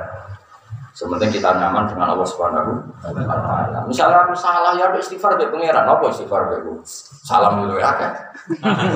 [0.97, 2.73] Sementing kita nyaman dengan Allah Subhanahu
[3.05, 3.85] wa taala.
[3.85, 6.57] Misalnya aku salah ya ada istighfar be pangeran, apa istighfar be?
[7.21, 8.11] Salam dulu ya kan.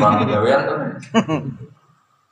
[0.02, 0.78] Bang gawean tuh.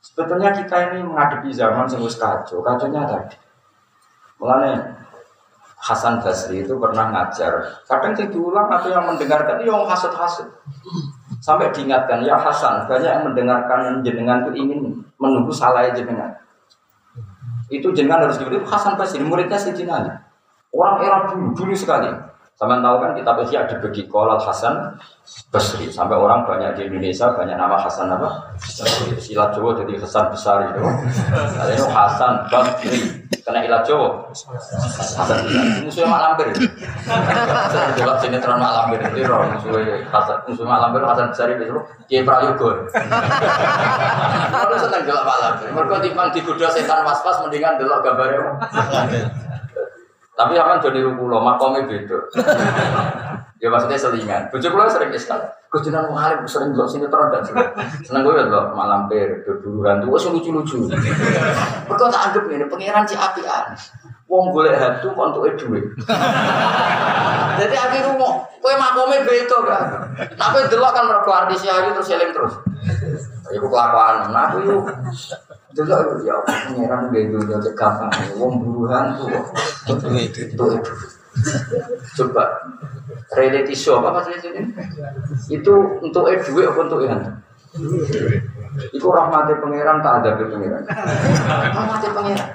[0.02, 3.38] Sebetulnya kita ini menghadapi zaman yang wis kacau, kacaunya tadi.
[4.42, 4.99] Mulanya
[5.80, 7.80] Hasan Basri itu pernah ngajar.
[7.88, 10.44] Kadang yang diulang atau yang mendengarkan itu yang hasut-hasut.
[11.40, 16.28] Sampai diingatkan, ya Hasan, banyak yang mendengarkan jenengan itu ingin menunggu salah jenengan.
[17.72, 20.12] Itu jenengan harus diberi Hasan Basri, muridnya Sayyidina Ali.
[20.76, 22.12] Orang era dulu, dulu sekali.
[22.60, 25.00] Sama tahu kan kitab Ihya dibagi kolal Hasan
[25.48, 25.88] Basri.
[25.88, 28.52] Sampai orang banyak di Indonesia banyak nama Hasan apa?
[29.16, 30.84] Silat Jawa jadi Hasan Besar itu.
[31.56, 33.19] Ada Hasan Basri.
[33.50, 34.30] Kena ilat Jawa.
[35.82, 36.54] Musuhnya Mak Lampir.
[37.66, 40.06] Saya delok sinetron Mak Lampir itu roh musuhnya
[40.46, 42.86] musuh Mak Lampir Hasan Besar itu Kiai Prayogo.
[44.54, 45.66] Kalau seneng delok Mak Lampir.
[45.74, 48.54] Mereka timbang digoda setan was-was mendingan delok gambarnya.
[50.38, 52.16] Tapi akan jadi rukulo, makomnya beda.
[53.60, 54.42] Ya maksudnya selingan.
[54.48, 55.38] Bojo kula sering iskal.
[55.70, 58.24] Gus jenengan wong alim sering delok sinetron dan seneng.
[58.26, 60.90] Gue delok malam per berburu hantu wis lucu-lucu.
[61.86, 63.70] Mergo tak anggap ngene pangeran ci apian.
[64.26, 65.84] Wong golek hantu kok entuke dhuwit.
[67.60, 69.86] Jadi akhirnya mau kowe makome beda kan.
[70.34, 72.54] Tapi delok kan mergo artis ayu terus eling terus.
[73.54, 74.32] Iku kelakuan.
[74.34, 74.82] Nah aku yuk
[75.76, 78.10] delok ya pangeran dunia cek gampang.
[78.40, 79.30] Wong buru hantu.
[79.86, 80.66] Itu itu.
[82.18, 82.44] Coba
[83.34, 84.74] reality show apa sih ini?
[85.46, 87.30] Itu untuk eh duit apa untuk hantu?
[88.90, 90.82] Iku rahmati pangeran tak ada pangeran.
[91.70, 92.50] Rahmati pangeran.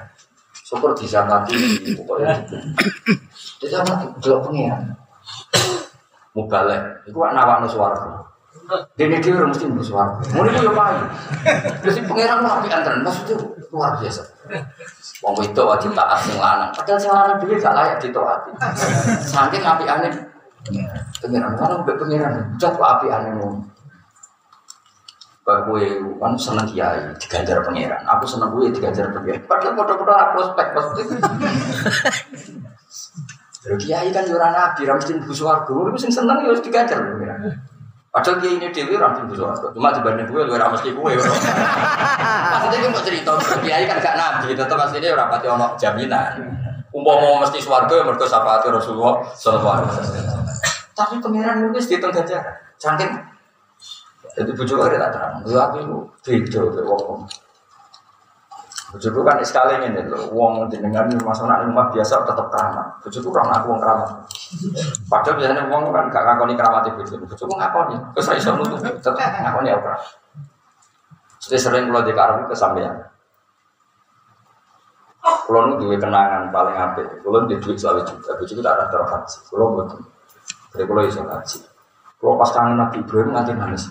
[0.66, 0.92] Syukur
[1.24, 1.56] mati
[1.96, 2.36] pokoknya.
[3.62, 4.92] Bisa mati delok pangeran.
[6.36, 8.28] Mubalek, itu nawakno swarga.
[8.98, 10.20] Dene dhewe mesti mlebu swarga.
[10.36, 11.04] Ngono iku yo payu.
[11.80, 13.00] Terus pangeran mah api antren
[13.76, 14.24] luar biasa.
[15.20, 16.72] Wong itu wajib taat sing lanang.
[16.72, 18.50] Padahal sing lanang dhewe gak layak ditaati.
[19.20, 20.08] Saking apikane
[21.20, 22.32] pangeran kan mbek pangeran.
[22.56, 23.60] Cok api ane ngono.
[25.44, 25.84] Bagus
[26.18, 28.02] kan seneng kiai diganjar pangeran.
[28.16, 29.44] Aku seneng gue diganjar pangeran.
[29.44, 31.02] Padahal foto-foto aku spek pasti.
[33.66, 35.74] Kiai kan ora nabi, ra mesti mlebu swarga.
[35.74, 37.75] Iku sing seneng yo diganjar pangeran.
[38.16, 39.68] Padahal dia ini dewi orang tuh suarga.
[39.76, 40.96] Cuma dibanding gue, gue ramas gue.
[40.96, 46.40] Maksudnya gue mau cerita, kiai kan gak nabi, tetap aslinya orang pati ono jaminan.
[46.96, 50.48] Umpama mesti suarga, mereka syafaat Rasulullah Sallallahu Alaihi Wasallam.
[50.96, 53.12] Tapi pangeran nulis di tengah jalan, cantik.
[54.32, 55.34] Jadi bujuk ada tak terang.
[55.44, 57.20] Lu aku itu beda ke wong.
[58.96, 62.96] Bujuku kan sekali ini loh, wong jenengan masuk nak rumah biasa tetap keramat.
[63.04, 64.08] Bujuku orang aku wong keramat.
[65.10, 67.18] Padahal biasanya wong kan gak ngakoni keramat itu.
[67.18, 70.06] Bujuku ngakoni, terus iso nutup, tetap ngakoni aku keramat.
[71.46, 72.94] Jadi sering kalau di karang kesampaian.
[75.26, 79.10] Kalau nu duwe kenangan paling apik, kalau di duit selalu juga, bujuku tak ada terus
[79.10, 79.38] haji.
[79.50, 80.00] Kalau betul,
[80.74, 81.58] jadi kalau iso haji.
[82.16, 83.84] Kalau pas kangen Nabi Ibrahim nanti nangis.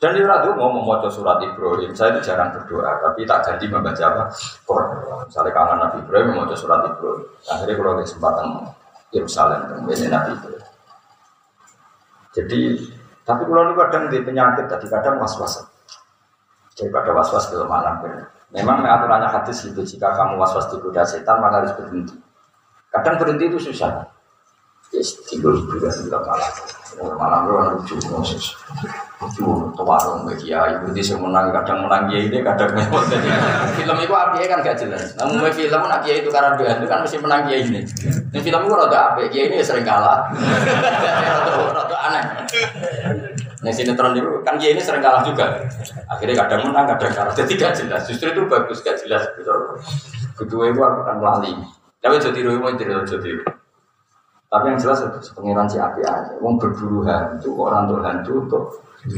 [0.00, 4.04] Dan di radio mau membaca surat Ibrahim, saya itu jarang berdoa, tapi tak ganti membaca
[4.04, 4.24] apa?
[5.24, 7.24] Misalnya kangen Nabi Ibrahim membaca surat Ibrahim.
[7.48, 8.46] Akhirnya kalau ada kesempatan
[9.14, 10.64] Yerusalem, kemudian Nabi Ibrahim.
[12.34, 12.60] Jadi,
[13.22, 15.62] tapi kalau itu kadang di penyakit, tadi kadang was-was.
[16.74, 18.26] Daripada was-was kelemahan akhirnya.
[18.50, 22.18] Memang aturannya hadis itu, jika kamu was-was digoda setan, maka harus berhenti.
[22.90, 24.13] Kadang berhenti itu susah.
[24.94, 26.52] Yes, tidur juga tidak malam.
[26.94, 28.54] Malam itu kan lucu, Moses.
[29.18, 29.42] Lucu,
[29.82, 30.78] warung bagi ya.
[30.78, 33.02] Ibu di menang, kadang menang dia ini, kadang memang.
[33.10, 33.26] Jadi
[33.74, 35.18] film itu api kan gak jelas.
[35.18, 37.82] Namun film nak dia itu karena dia itu kan mesti menang dia ini.
[38.30, 40.30] Ini film itu rada api, dia ini sering kalah.
[41.74, 42.24] Rada aneh.
[43.66, 45.66] Nah sinetron itu kan dia ini sering kalah juga.
[46.06, 47.34] Akhirnya kadang menang, kadang kalah.
[47.34, 48.06] Jadi gak jelas.
[48.06, 49.26] Justru itu bagus, gak jelas.
[50.38, 51.58] Kedua itu aku akan melalui.
[51.98, 53.63] Tapi jadi rumah jadi jadi.
[54.48, 56.32] Tapi yang jelas itu pengiran si api aja.
[56.38, 58.64] Wong berburu hantu, orang tuh hantu untuk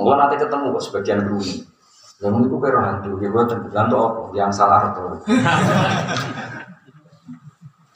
[0.00, 1.60] Enggak nanti ketemu kok sebagian beruni.
[2.20, 4.20] Yang itu kira hantu, dia buat terbilang tuh apa?
[4.36, 5.04] Yang salah itu.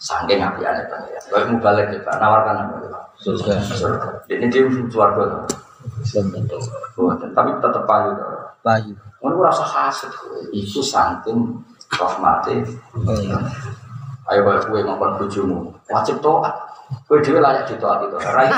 [0.05, 1.25] Sangking api aja pengiran.
[1.33, 3.01] Kalau mau balik kita nawarkan apa?
[3.17, 3.57] Surga.
[3.65, 4.09] Surga.
[4.29, 5.45] Ini dia suarga tuh.
[7.33, 8.29] Tapi tetap payu tuh.
[8.61, 8.93] Bayu.
[9.25, 10.13] Mau rasa hasut,
[10.53, 11.57] itu saking
[11.97, 12.61] rahmati.
[14.25, 16.55] Ayo kalau kue ngomong bujumu, wajib toat.
[17.05, 18.17] Kue dia layak ditoat itu.
[18.21, 18.49] Rai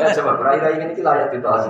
[0.00, 1.68] Ya coba rai rai ini kita layak ditoat.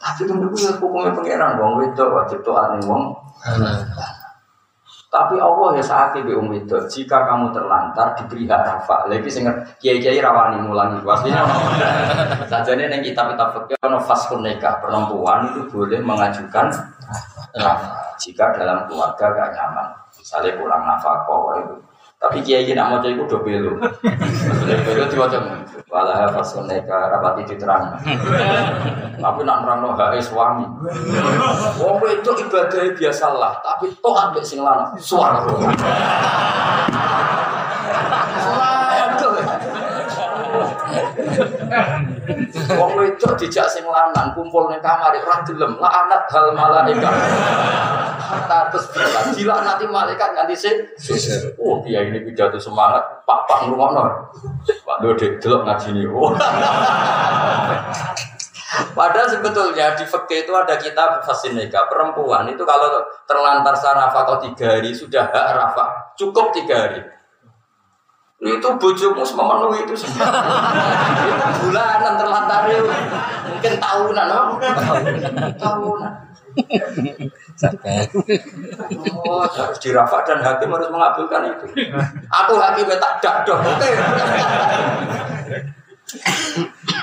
[0.00, 3.10] Tapi kan dulu ya hukumnya pangeran, wong itu wajib toat nih wong.
[5.10, 9.42] Tapi Allah ya saat itu um itu, jika kamu terlantar diberi hak rafa, lagi sing
[9.82, 11.42] kiai kiai rawani mulangi, pastinya.
[12.46, 16.70] Saja nih yang kitab fikih ono faskun nikah perempuan itu boleh mengajukan
[18.20, 21.24] jika dalam keluarga gak nyaman, misalnya kurang nafkah
[21.56, 21.76] itu.
[22.20, 23.80] Tapi kiai kiai nak mau jadi kudo belo,
[24.84, 25.40] belo diwajib.
[25.88, 27.96] Walah faskun nikah rapati diterang.
[29.16, 30.68] Tapi nak nerang no hak suami.
[31.80, 35.48] Wong itu ibadah biasalah, tapi toh ambek sing lanang suara.
[42.76, 47.14] Wong itu dijak sing lanang kumpul ning kamar ora gelem la hal malaikat.
[48.30, 50.76] Hatta terus bilang gila nanti malaikat nganti sing
[51.58, 54.30] Oh dia ini pidato semangat pak pak ngrungokno.
[54.86, 56.06] Pak Dode delok ngajine.
[56.06, 56.30] Oh.
[58.70, 62.46] Padahal sebetulnya di fikih itu ada kitab fasin nikah perempuan.
[62.46, 67.02] Itu kalau terlantar sarafa kau tiga hari sudah hak rafa cukup tiga hari.
[68.40, 70.32] Itu bojomu memenuhi itu semua.
[71.18, 72.88] Itu bulanan terlantar itu.
[73.50, 74.40] Mungkin tahunan no?
[75.60, 76.12] tahunan
[79.26, 81.66] oh, harus dirafa dan hakim harus mengabulkan itu.
[82.28, 83.60] Aku hakimnya tak dakdok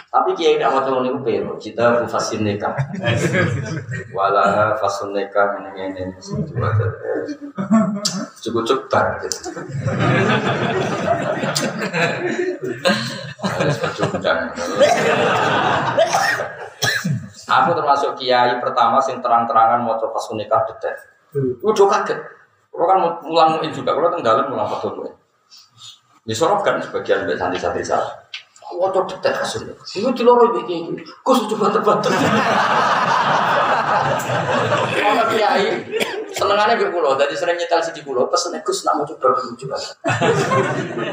[0.08, 2.76] tapi kiai tidak mau itu pero kita fasin nikah.
[4.12, 6.04] Wala fasun nikah ini ini
[8.42, 9.52] cukup cukup bar gitu
[17.48, 20.96] Aku termasuk kiai pertama sing terang-terangan mau coba nikah detek.
[21.64, 22.20] Udah kaget.
[22.68, 25.08] Kalau kan mulang juga, kalau tenggelam mulang betul.
[26.28, 28.04] Disorotkan sebagian dari santri-santri saya.
[28.68, 29.72] Wocok detek hasilnya.
[29.96, 30.92] Itu di loro iki.
[31.24, 32.36] Kok coba tebak-tebak.
[35.08, 35.66] Ono kiai
[36.36, 39.78] senengane mbek kula, dadi sering nyetel siji kula, pesene Gus nak mau coba dulu coba.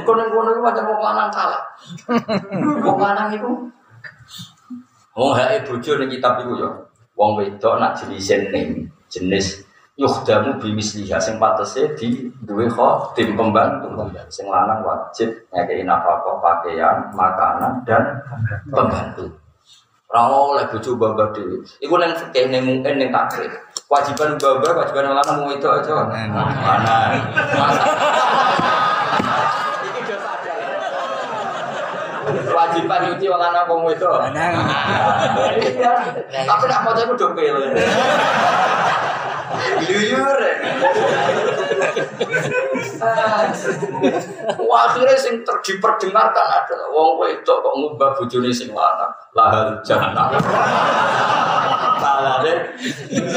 [0.03, 1.63] Kono kono iku macam lanang kalah.
[2.83, 3.71] Wong lanang iku
[5.15, 6.71] Wong hake bojo ning kitab iku ya.
[7.15, 9.63] Wong wedok nak jenis ning jenis
[9.95, 12.67] yukhdamu bimisliha sing patese di duwe
[13.15, 13.95] tim pembantu.
[14.27, 18.19] Sing lanang wajib ngekei nafkah pakaian makanan dan
[18.67, 19.31] pembantu.
[20.11, 21.63] Ora oleh bojo babah dhewe.
[21.79, 23.55] Iku ning fikih ning mungkin ning takrif
[23.87, 26.11] kewajiban babah kewajiban lanang mau itu aja.
[26.11, 27.15] Mana
[29.87, 30.59] iki do sadar
[32.65, 34.09] kewajiban nyuci wong lanang wong itu.
[35.77, 35.95] Iya.
[36.49, 37.69] Tapi nak maca iku do pele.
[39.85, 40.41] Luyur.
[44.75, 49.13] Akhirnya sing ter- diperdengarkan adalah wong wedok kok ngubah bojone sing lanang.
[49.37, 50.33] Lahal jannah.
[52.01, 52.59] Salah deh.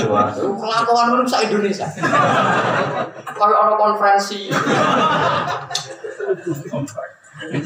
[0.08, 1.88] Kelakuan sak Indonesia.
[3.38, 4.50] Kalau ono konferensi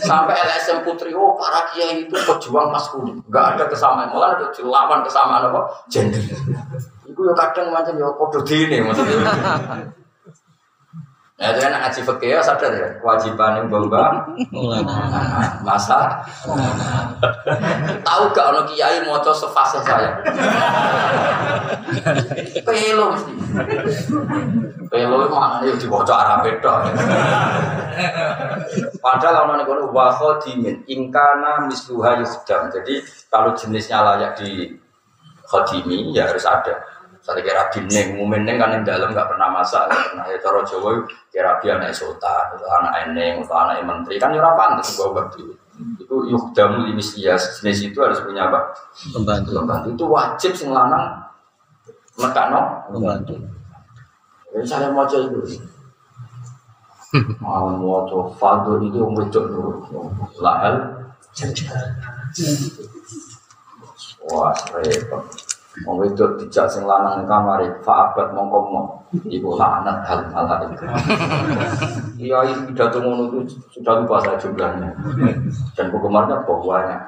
[0.01, 4.99] sampai LSM Putri, oh para kiai itu pejuang maskulin, nggak ada kesamaan, malah ada lawan
[5.05, 5.61] kesamaan apa?
[5.87, 6.19] Gender.
[7.07, 9.23] Itu ya kadang macam ya kode dini maksudnya.
[11.41, 13.01] Ya, itu kan ngaji fikih ya sadar ya.
[13.01, 14.29] Kewajiban yang bamba
[15.65, 16.21] masa?
[18.05, 20.21] Tahu gak ono kiai moco sefase saya?
[22.69, 23.33] Pelo mesti.
[24.85, 26.69] Pelo mana ya dibaca Arab itu
[29.01, 34.77] padahal ono nih kono wa khadimin ingkana misluha yukdam jadi kalau jenisnya layak di
[35.49, 36.85] khadimi ya harus ada
[37.21, 40.89] saya kira bining, mumeneng kan yang dalam nggak pernah masak, nggak pernah ya cara Jawa
[41.29, 45.45] kira biar anak sultan, anak eneng, atau anak menteri kan ya pantas sebuah bakti.
[46.01, 48.73] Itu yukdam limislias jenis itu harus punya apa?
[49.13, 49.49] Pembantu.
[49.53, 51.25] Pembantu itu wajib sing lanang
[52.17, 52.89] mekano.
[52.89, 53.33] Pembantu.
[54.65, 55.61] Saya mau coba itu.
[57.41, 59.71] Mau mau coba fadl itu wedok dulu.
[60.41, 60.75] Lahal.
[64.29, 65.25] Wah repot.
[65.87, 68.85] Mau wedok dijak sing lanang ning kamar faabat mongko mau
[69.23, 70.83] iku lanat hal hal hal itu.
[72.27, 74.91] Iya pidato ngono itu sudah lupa saya jumlahnya
[75.79, 77.01] dan penggemarnya banyak.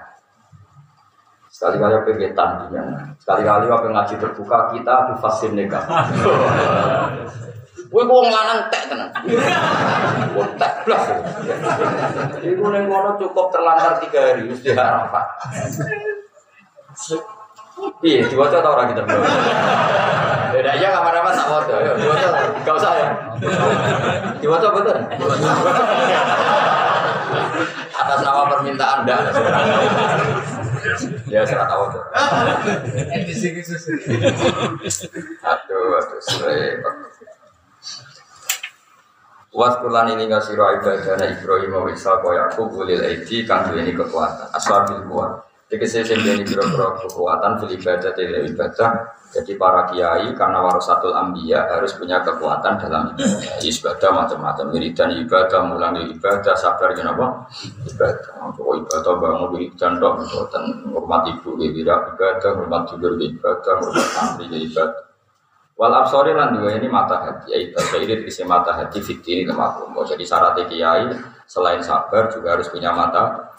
[1.52, 2.50] Sekali-kali apa ketan.
[3.20, 5.84] Sekali-kali apa ngaji terbuka kita di fasin nikah.
[7.92, 9.12] Kowe kok lanang tek tenan.
[10.34, 11.04] Kok tek blas.
[12.40, 15.28] Iku ning ngono cukup terlantar tiga hari wis di Arafah.
[18.04, 19.24] Iya, diwaca tau orang kita belum.
[20.54, 22.28] Beda aja kamar-kamar tak waca, ayo diwaca,
[22.62, 23.10] gak usah ya.
[24.38, 24.98] Diwaca betul.
[27.94, 29.16] Atas nama permintaan anda.
[31.32, 32.04] Ya, saya tahu tuh.
[35.42, 36.96] Aduh, aduh, repot.
[39.54, 44.50] Waskulan ini nggak siro ibadahnya Ibrahim wa Ishaq wa Yakub ulil aidi kang ini kekuatan
[44.50, 45.46] aswabil kuat.
[45.74, 48.92] Tegese sing duweni pira-pira kekuatan fil ibadah tidak ibadah.
[49.34, 53.58] Jadi para kiai karena warasatul ambiya harus punya kekuatan dalam ibadah.
[53.58, 57.50] Ibadah macam-macam wiridan ibadah, mulangi ibadah, sabar kenapa?
[57.90, 58.54] Ibadah.
[58.54, 60.22] Untuk ibadah bangun wiridan dok,
[60.54, 65.10] dan hormat ibu wira ibadah, hormat tidur ibadah, hormat santri ibadah.
[65.74, 69.58] Wal absori lan dua ini mata hati, ya ibadah terisi mata hati fikir ini.
[70.06, 71.10] Jadi syarat kiai
[71.50, 73.58] selain sabar juga harus punya mata.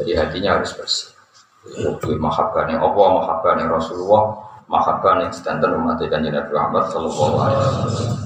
[0.00, 1.19] Jadi hatinya harus bersih.
[1.60, 4.32] Mahabbah yang Allah, mahabbah yang Rasulullah,
[4.64, 8.20] mahabbah yang sedanten umat kanjeng Nabi Muhammad Sallallahu Alaihi Wasallam.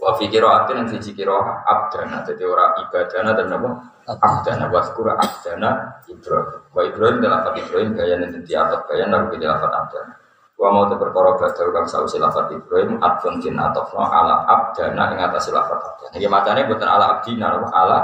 [0.00, 3.68] Wa fi qiraatin siji qiraah abdana jadi ora ibadana dan apa
[4.20, 6.60] abdana wa skura abdana Ibrahim.
[6.72, 10.12] Wa Ibrahim dalam Ibrahim gaya nanti di atas gaya nabi di lafaz abdana.
[10.54, 15.18] Wa mau te perkara badal kang sausi lafaz Ibrahim adfun tin atofno ala abdana ing
[15.18, 16.14] atas lafaz abdana.
[16.14, 17.98] Iki macane boten ala abdina apa ala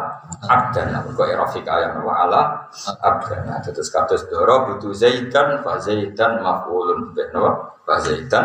[0.50, 0.98] abdana.
[1.06, 2.40] Kok erofika yang apa ala
[3.06, 3.62] abdana.
[3.62, 7.78] Terus kados doro butuh zaidan fa zaidan maf'ulun bih napa?
[7.86, 8.42] Fa zaidan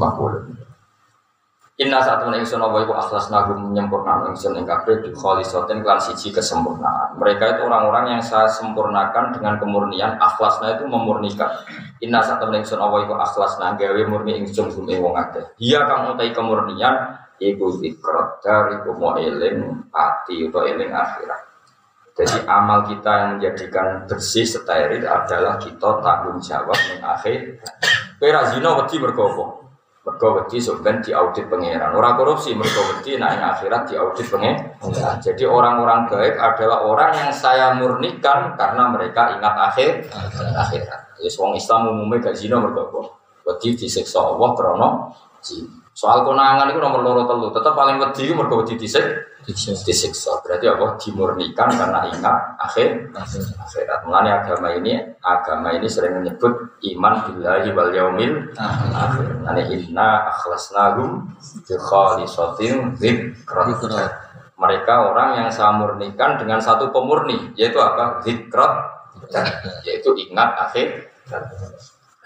[0.00, 0.67] maf'ulun.
[1.78, 6.02] Inna saat temen ingsun apa iku akhlas nagum menyempurnakan ingsun ing kabeh di kholisotin klan
[6.02, 7.14] siji kesempurnaan.
[7.22, 10.18] Mereka itu orang-orang yang saya sempurnakan dengan kemurnian.
[10.18, 11.46] Akhlasna itu memurnikan.
[12.02, 15.54] Inna saat temen ingsun apa iku akhlasna gawe murni ingsun gum ing wong akeh.
[15.54, 21.40] Dia kang utai kemurnian iku zikrot dari mau eling ati utawa eling akhirat.
[22.18, 27.62] Jadi amal kita yang menjadikan bersih steril adalah kita tanggung jawab ning akhir.
[28.18, 28.98] Kowe ra zina wedi?
[30.08, 31.92] Mergo wedi sampean diaudit pangeran.
[31.92, 35.20] Ora korupsi mergo wedi nek ing akhirat diaudit pangeran.
[35.20, 40.08] Jadi orang-orang baik adalah orang yang saya murnikan karena mereka ingat akhir
[40.56, 41.20] akhirat.
[41.20, 43.00] Wis wong Islam umumnya gak zina mergo apa?
[43.52, 44.88] Wedi disiksa Allah krana
[45.44, 45.77] zina.
[45.98, 49.02] Soal konangan itu nomor loro telu, tetap paling wedi itu mergo wedi disik
[49.82, 50.38] disiksa.
[50.46, 50.94] Berarti apa?
[50.94, 54.06] Dimurnikan karena ingat akhir akhirat.
[54.06, 58.46] Mengenai agama ini, agama ini sering menyebut iman billahi wal yaumil
[58.94, 59.42] akhir.
[59.42, 61.34] Nani inna akhlasnahum
[61.66, 62.94] bi khalisatin.
[64.54, 68.22] Mereka orang yang saya murnikan dengan satu pemurni, yaitu apa?
[68.22, 68.86] Zikrat,
[69.82, 71.10] yaitu ingat akhir.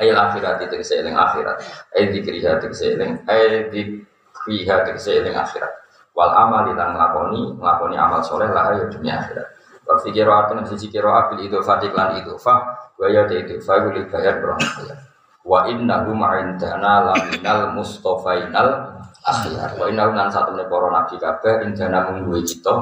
[0.03, 1.63] Ayat akhirat itu seeling akhirat.
[1.95, 3.23] Ayat dikriha itu seeling.
[3.31, 5.71] Ayat dikriha itu seeling akhirat.
[6.13, 9.47] Wal amal dan ngelakoni, ngelakoni amal soleh lah ya dunia akhirat.
[9.87, 12.59] Wa fi qira'atin siji qira'ah bil idhofati lan idhofah
[12.99, 14.99] wa ya de idhofah bil bayar berang bayar.
[15.47, 19.79] Wa innahu ma'indana laminal mustofainal akhyar.
[19.79, 22.75] Wa innahu lan satu meneh para nabi kabeh indana mungguwe kita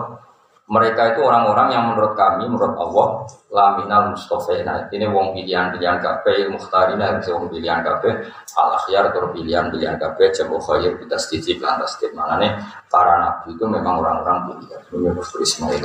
[0.70, 4.86] mereka itu orang-orang yang menurut kami, menurut Allah, laminal mustofaina.
[4.86, 8.12] Ini wong pilihan-pilihan kabeh, mukhtarina, wong pilihan kabeh,
[8.54, 12.54] al akhyar tur pilihan-pilihan kabeh, jamu khair kita sedikit lantas Mana nih
[12.86, 14.80] para nabi itu memang orang-orang pilihan.
[14.94, 15.10] Ini
[15.42, 15.82] Ismail